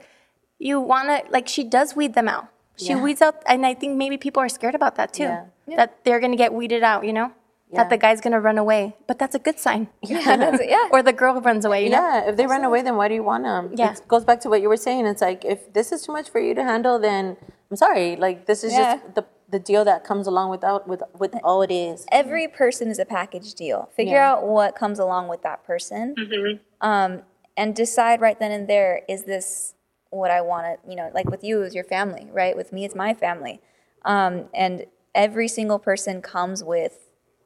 [0.60, 2.46] you want to like she does weed them out.
[2.76, 3.02] She Yeah.
[3.02, 5.24] weeds out, and I think maybe people are scared about that too.
[5.24, 5.46] Yeah.
[5.76, 7.32] That they're gonna get weeded out, you know.
[7.76, 9.88] That the guy's gonna run away, but that's a good sign.
[10.02, 10.88] Yeah, that's, yeah.
[10.92, 12.00] or the girl runs away, you know.
[12.00, 13.72] Yeah, if they run away, then why do you want them?
[13.74, 13.92] Yeah.
[13.92, 15.06] It goes back to what you were saying.
[15.06, 17.36] It's like if this is too much for you to handle, then
[17.70, 18.16] I'm sorry.
[18.16, 18.96] Like this is Yeah.
[18.96, 22.06] just the the deal that comes along without with with all it is.
[22.10, 23.88] Every person is a package deal.
[23.96, 24.32] Figure Yeah.
[24.32, 26.86] out what comes along with that person, mm-hmm.
[26.86, 27.22] um,
[27.56, 29.74] and decide right then and there: is this
[30.10, 30.90] what I want to?
[30.90, 32.56] You know, like with you, is your family, right?
[32.56, 33.60] With me, it's my family,
[34.04, 37.03] um, and every single person comes with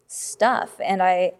[0.09, 1.35] stuff, and I.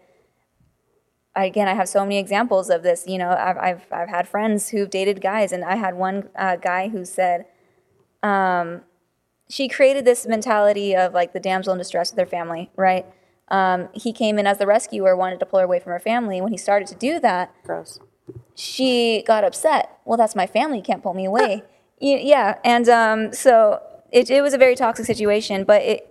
[1.35, 3.05] I, again, I have so many examples of this.
[3.07, 6.55] You know, I've, I've, I've had friends who've dated guys, and I had one uh,
[6.55, 7.45] guy who said,
[8.23, 8.81] um,
[9.49, 13.05] she created this mentality of like the damsel in distress with her family, right?
[13.49, 16.39] Um, he came in as the rescuer, wanted to pull her away from her family.
[16.39, 17.99] When he started to do that, Gross.
[18.53, 19.97] she got upset.
[20.05, 20.77] Well, that's my family.
[20.77, 21.63] You can't pull me away.
[22.01, 25.65] Yeah, and um, so it, it was a very toxic situation.
[25.65, 26.08] But it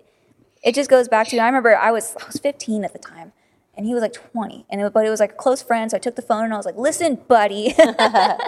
[0.69, 3.33] it just goes back to I remember I was I was 15 at the time,
[3.75, 5.91] and he was like 20, and it, but it was like a close friend.
[5.91, 7.75] So I took the phone and I was like, "Listen, buddy."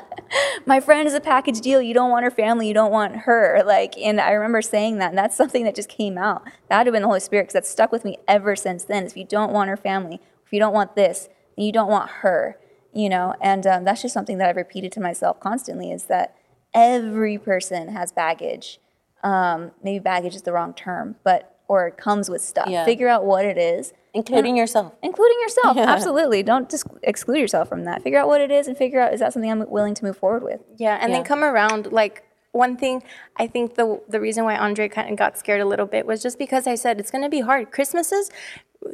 [0.67, 1.81] my friend is a package deal.
[1.81, 2.69] You don't want her family.
[2.69, 3.63] You don't want her.
[3.65, 6.43] Like, and I remember saying that, and that's something that just came out.
[6.69, 9.07] That would have been the Holy Spirit because that's stuck with me ever since then.
[9.07, 12.11] If you don't want her family, if you don't want this, then you don't want
[12.11, 12.59] her.
[12.93, 16.37] You know, and um, that's just something that I've repeated to myself constantly is that
[16.75, 18.79] every person has baggage.
[19.23, 22.69] Um, maybe baggage is the wrong term, but or it comes with stuff.
[22.69, 22.85] Yeah.
[22.85, 24.93] Figure out what it is, Including yourself.
[25.05, 25.77] including yourself.
[25.97, 28.03] Absolutely, don't just exclude yourself from that.
[28.03, 30.17] Figure out what it is and figure out is that something I'm willing to move
[30.17, 30.61] forward with.
[30.79, 31.19] Yeah, and Yeah.
[31.19, 33.05] then come around like one thing
[33.37, 36.21] I think the the reason why Andre kind of got scared a little bit was
[36.21, 37.71] just because I said it's going to be hard.
[37.71, 38.31] Christmases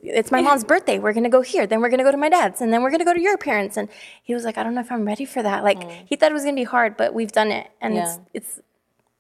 [0.02, 0.98] it's my mom's birthday.
[0.98, 1.64] We're going to go here.
[1.64, 3.20] Then we're going to go to my dad's and then we're going to go to
[3.20, 3.88] your parents and
[4.22, 5.64] he was like I don't know if I'm ready for that.
[5.64, 6.06] Like mm.
[6.06, 8.02] he thought it was going to be hard, but we've done it and Yeah.
[8.02, 8.60] it's it's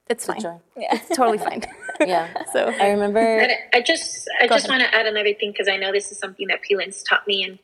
[0.08, 0.40] it's fine.
[0.40, 0.58] joy.
[0.76, 1.64] It's totally fine.
[1.98, 2.28] Yeah.
[2.52, 3.20] so I remember.
[3.20, 6.18] And I just I just want to add another thing because I know this is
[6.18, 7.58] something that Peelin's taught me, and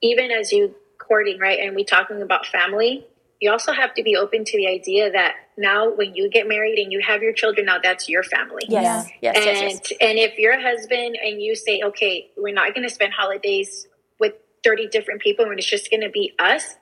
[0.00, 3.04] even as you courting, right, and we talking about family,
[3.40, 6.78] you also have to be open to the idea that now when you get married
[6.78, 8.62] and you have your children, now that's your family.
[8.68, 9.08] yes.
[9.20, 9.98] Yes, and yes, yes.
[10.00, 13.88] and if you're a husband and you say, okay, we're not going to spend holidays
[14.20, 16.76] with thirty different people, and it's just going to be us.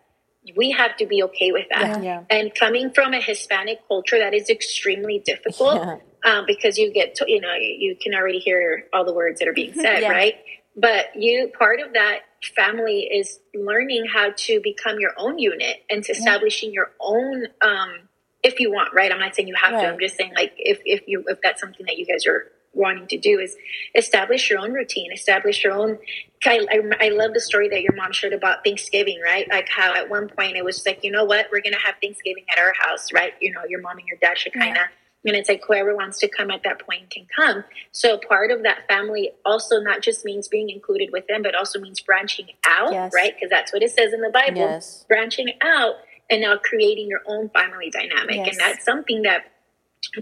[0.57, 2.03] We have to be okay with that.
[2.03, 2.25] Yeah.
[2.31, 5.97] And coming from a Hispanic culture, that is extremely difficult Yeah.
[6.25, 9.49] um, because you get to, you know, you, can already hear all the words that
[9.49, 10.11] are being said, Yeah.
[10.11, 10.37] right?
[10.77, 12.21] But you, part of that
[12.57, 18.09] family is learning how to become your own unit and to establishing your own, um,
[18.43, 19.13] if you want, right?
[19.13, 19.87] I'm not saying you have to.
[19.89, 23.07] I'm just saying, like, if if you if that's something that you guys are wanting
[23.09, 23.57] to do, is
[23.95, 25.99] establish your own routine, establish your own.
[26.45, 29.47] I, I, I love the story that your mom shared about Thanksgiving, right?
[29.51, 32.45] Like how at one point it was like, you know what, we're gonna have Thanksgiving
[32.51, 33.33] at our house, right?
[33.41, 34.85] You know, your mom and your dad should kind of
[35.27, 37.63] and it's like whoever wants to come at that point can come.
[37.93, 41.79] So part of that family also not just means being included with them, but also
[41.79, 43.13] means branching out, Yes.
[43.15, 43.35] right?
[43.35, 44.61] Because that's what it says in the Bible.
[44.61, 45.05] Yes.
[45.09, 45.97] Branching out
[46.31, 48.37] and now creating your own family dynamic.
[48.37, 48.49] Yes.
[48.51, 49.51] And that's something that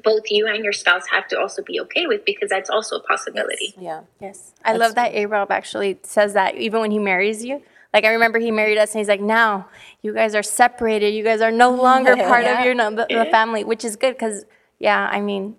[0.02, 3.02] both you and your spouse have to also be okay with because that's also a
[3.02, 3.74] possibility.
[3.78, 4.02] Yeah.
[4.20, 4.52] Yes.
[4.64, 7.62] I love that A Rob actually says that even when he marries you.
[7.94, 9.68] Like I remember he married us and he's like, now
[10.02, 11.14] you guys are separated.
[11.14, 14.14] You guys are no longer part of your no, the, the family, which is good
[14.14, 14.44] because
[14.78, 15.56] yeah, I mean,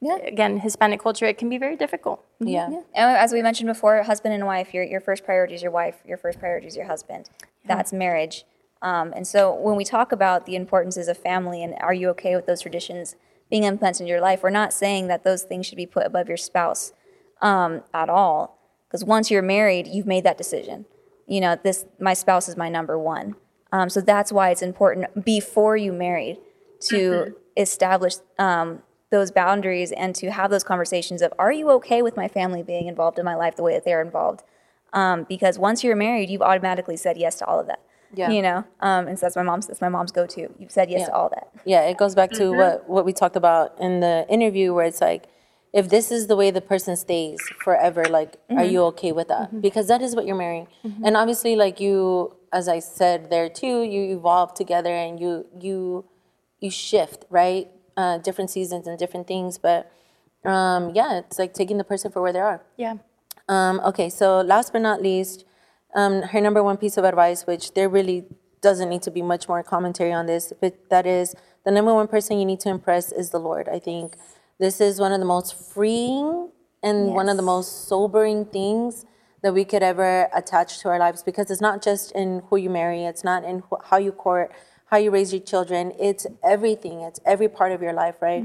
[0.00, 0.16] Yeah.
[0.16, 2.24] again, Hispanic culture it can be very difficult.
[2.40, 2.48] Mm-hmm.
[2.48, 2.66] Yeah.
[2.94, 5.96] And as we mentioned before, husband and wife, your, your first priority is your wife,
[6.06, 7.28] your first priority is your husband.
[7.66, 8.44] That's marriage.
[8.82, 12.36] Um, and so when we talk about the importances of family and are you okay
[12.36, 13.16] with those traditions
[13.50, 16.28] being implemented in your life, we're not saying that those things should be put above
[16.28, 16.92] your spouse
[17.40, 18.58] um, at all.
[18.86, 20.86] Because once you're married, you've made that decision.
[21.26, 23.36] You know, this my spouse is my number one.
[23.70, 26.38] Um, so that's why it's important before you married
[26.88, 32.16] to establish um, those boundaries and to have those conversations of are you okay with
[32.16, 34.42] my family being involved in my life the way that they're involved
[34.92, 37.80] um, because once you're married you've automatically said yes to all of that
[38.14, 38.30] Yeah.
[38.30, 41.00] you know um, and so that's my mom's that's my mom's go-to you've said yes
[41.00, 41.06] Yeah.
[41.06, 44.14] to all that Yeah, it goes back to what what we talked about in the
[44.36, 45.22] interview, where it's like,
[45.80, 49.46] if this is the way the person stays forever, like, are you okay with that?
[49.66, 50.66] Because that is what you're marrying,
[51.04, 55.32] and obviously, like you, as I said there too, you evolve together and you
[55.66, 55.76] you
[56.64, 57.66] you shift, right?
[58.02, 59.80] Uh, different seasons and different things, but
[60.54, 62.60] um, yeah, it's like taking the person for where they are.
[62.84, 62.94] Yeah.
[63.48, 65.44] Um, okay, so last but not least,
[65.94, 68.24] um, her number one piece of advice, which there really
[68.60, 71.34] doesn't need to be much more commentary on this, but that is
[71.64, 73.68] the number one person you need to impress is the Lord.
[73.68, 74.16] I think
[74.58, 76.50] this is one of the most freeing
[76.82, 79.04] and one of the most sobering things
[79.42, 82.70] that we could ever attach to our lives because it's not just in who you
[82.70, 84.52] marry, it's not in wh- how you court,
[84.86, 88.44] how you raise your children, it's everything, it's every part of your life, right?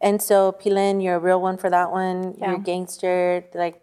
[0.00, 2.34] And so, Pilin, you're a real one for that one.
[2.38, 3.81] You're a gangster, like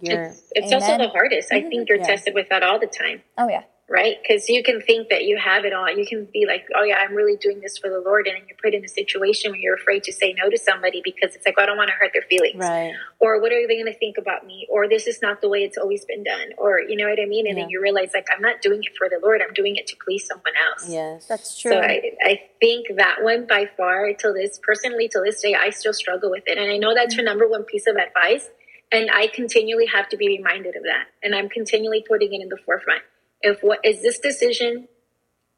[0.00, 0.24] you're.
[0.24, 1.52] It's, it's also the hardest.
[1.52, 2.06] I think you're Yeah.
[2.06, 3.22] tested with that all the time.
[3.38, 4.16] oh yeah right?
[4.20, 5.88] Because you can think that you have it all.
[5.88, 8.26] You can be like, oh, yeah, I'm really doing this for the Lord.
[8.26, 11.02] And then you're put in a situation where you're afraid to say no to somebody
[11.04, 12.58] because it's like, oh, I don't want to hurt their feelings.
[12.58, 12.92] Right.
[13.20, 14.66] Or what are they going to think about me?
[14.70, 16.50] Or this is not the way it's always been done.
[16.58, 17.46] Or, you know what I mean?
[17.46, 19.40] And then you realize, like, I'm not doing it for the Lord.
[19.40, 20.88] I'm doing it to please someone else.
[20.88, 21.26] Yes.
[21.26, 21.72] That's true.
[21.72, 25.70] So I, I think that one by far, till this personally, till this day, I
[25.70, 26.58] still struggle with it.
[26.58, 27.18] And I know that's mm.
[27.18, 28.48] your number one piece of advice.
[28.92, 31.06] And I continually have to be reminded of that.
[31.22, 33.02] And I'm continually putting it in the forefront.
[33.42, 34.88] If what is this decision?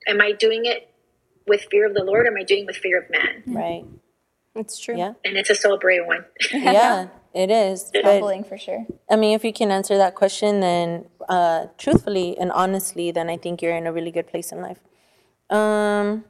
[0.07, 0.89] Am I doing it
[1.47, 2.27] with fear of the Lord?
[2.27, 3.43] Or am I doing it with fear of man?
[3.47, 3.85] Right.
[4.55, 4.97] it's true.
[4.97, 5.13] Yeah.
[5.25, 6.25] And it's a sobering one.
[6.53, 7.91] Yeah, it is.
[7.93, 12.37] But humbling for sure I mean, if you can answer that question, then uh, truthfully
[12.39, 14.81] and honestly, then I think you're in a really good place in life.
[15.51, 16.25] Um,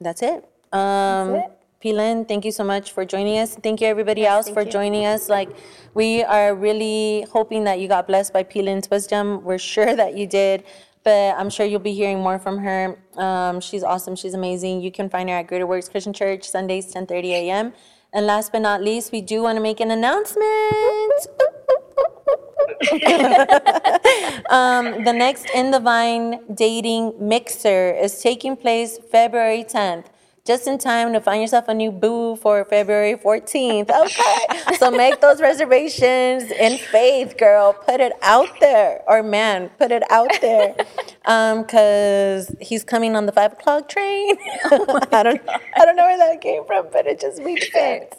[0.00, 0.44] that's it.
[0.72, 1.58] Um, it.
[1.84, 3.56] Pilen, thank you so much for joining us.
[3.56, 4.70] Thank you, everybody else, for you.
[4.70, 5.28] joining us.
[5.28, 5.50] Like,
[5.92, 9.44] we are really hoping that you got blessed by Pilen's wisdom.
[9.44, 10.64] We're sure that you did.
[11.04, 12.98] but I'm sure you'll be hearing more from her.
[13.18, 14.16] Um, she's awesome.
[14.16, 14.80] She's amazing.
[14.80, 17.74] You can find her at Greater Works Christian Church Sundays 10:30 a.m.
[18.14, 20.46] And last but not least, we do want to make an announcement.
[24.48, 30.06] um, the next In the Vine dating mixer is taking place February 10th.
[30.46, 33.88] Just in time to find yourself a new boo for February 14th.
[33.90, 34.76] Okay.
[34.76, 37.72] so make those reservations in faith, girl.
[37.72, 39.02] Put it out there.
[39.08, 40.76] Or man, put it out there.
[41.24, 44.36] Um, cause he's coming on the five o'clock train.
[44.64, 48.14] I don't I don't know where that came from, but it just makes sense.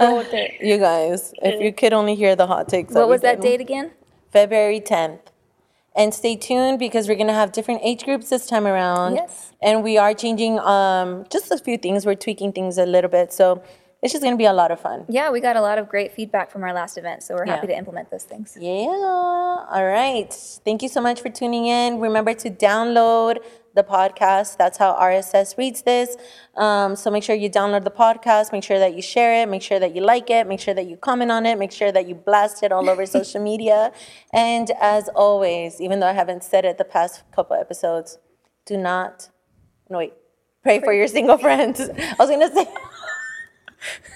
[0.00, 0.24] Uh,
[0.62, 2.94] you guys, if you could only hear the hot takes.
[2.94, 3.90] What was that date again?
[4.32, 5.20] February 10th.
[5.96, 9.14] And stay tuned because we're going to have different age groups this time around.
[9.14, 9.52] Yes.
[9.62, 12.04] And we are changing um, just a few things.
[12.04, 13.32] We're tweaking things a little bit.
[13.32, 13.62] So
[14.02, 15.04] it's just going to be a lot of fun.
[15.08, 17.68] Yeah, we got a lot of great feedback from our last event, so we're happy
[17.68, 17.74] Yeah.
[17.74, 18.56] to implement those things.
[18.60, 18.86] Yeah.
[18.88, 20.30] All right.
[20.64, 22.00] Thank you so much for tuning in.
[22.00, 23.38] Remember to download
[23.74, 24.56] the podcast.
[24.56, 26.16] That's how RSS reads this.
[26.56, 28.52] Um, so make sure you download the podcast.
[28.52, 29.48] Make sure that you share it.
[29.48, 30.46] Make sure that you like it.
[30.46, 31.58] Make sure that you comment on it.
[31.58, 33.92] Make sure that you blast it all over social media.
[34.32, 38.18] And as always, even though I haven't said it the past couple episodes,
[38.64, 39.28] do not,
[39.90, 40.14] no, wait,
[40.62, 41.80] pray for your single friends.
[41.80, 42.66] I was going to say,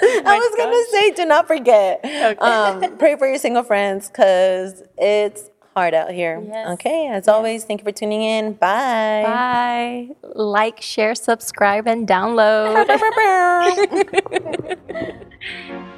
[0.02, 2.02] I was gonna say, do not forget.
[2.40, 6.42] Um, pray for your single friends because it's hard out here.
[6.44, 6.70] Yes.
[6.74, 7.06] Okay.
[7.06, 8.54] As always, thank you for tuning in.
[8.54, 9.22] Bye.
[9.24, 10.08] Bye.
[10.34, 12.78] Like, share, subscribe, and download.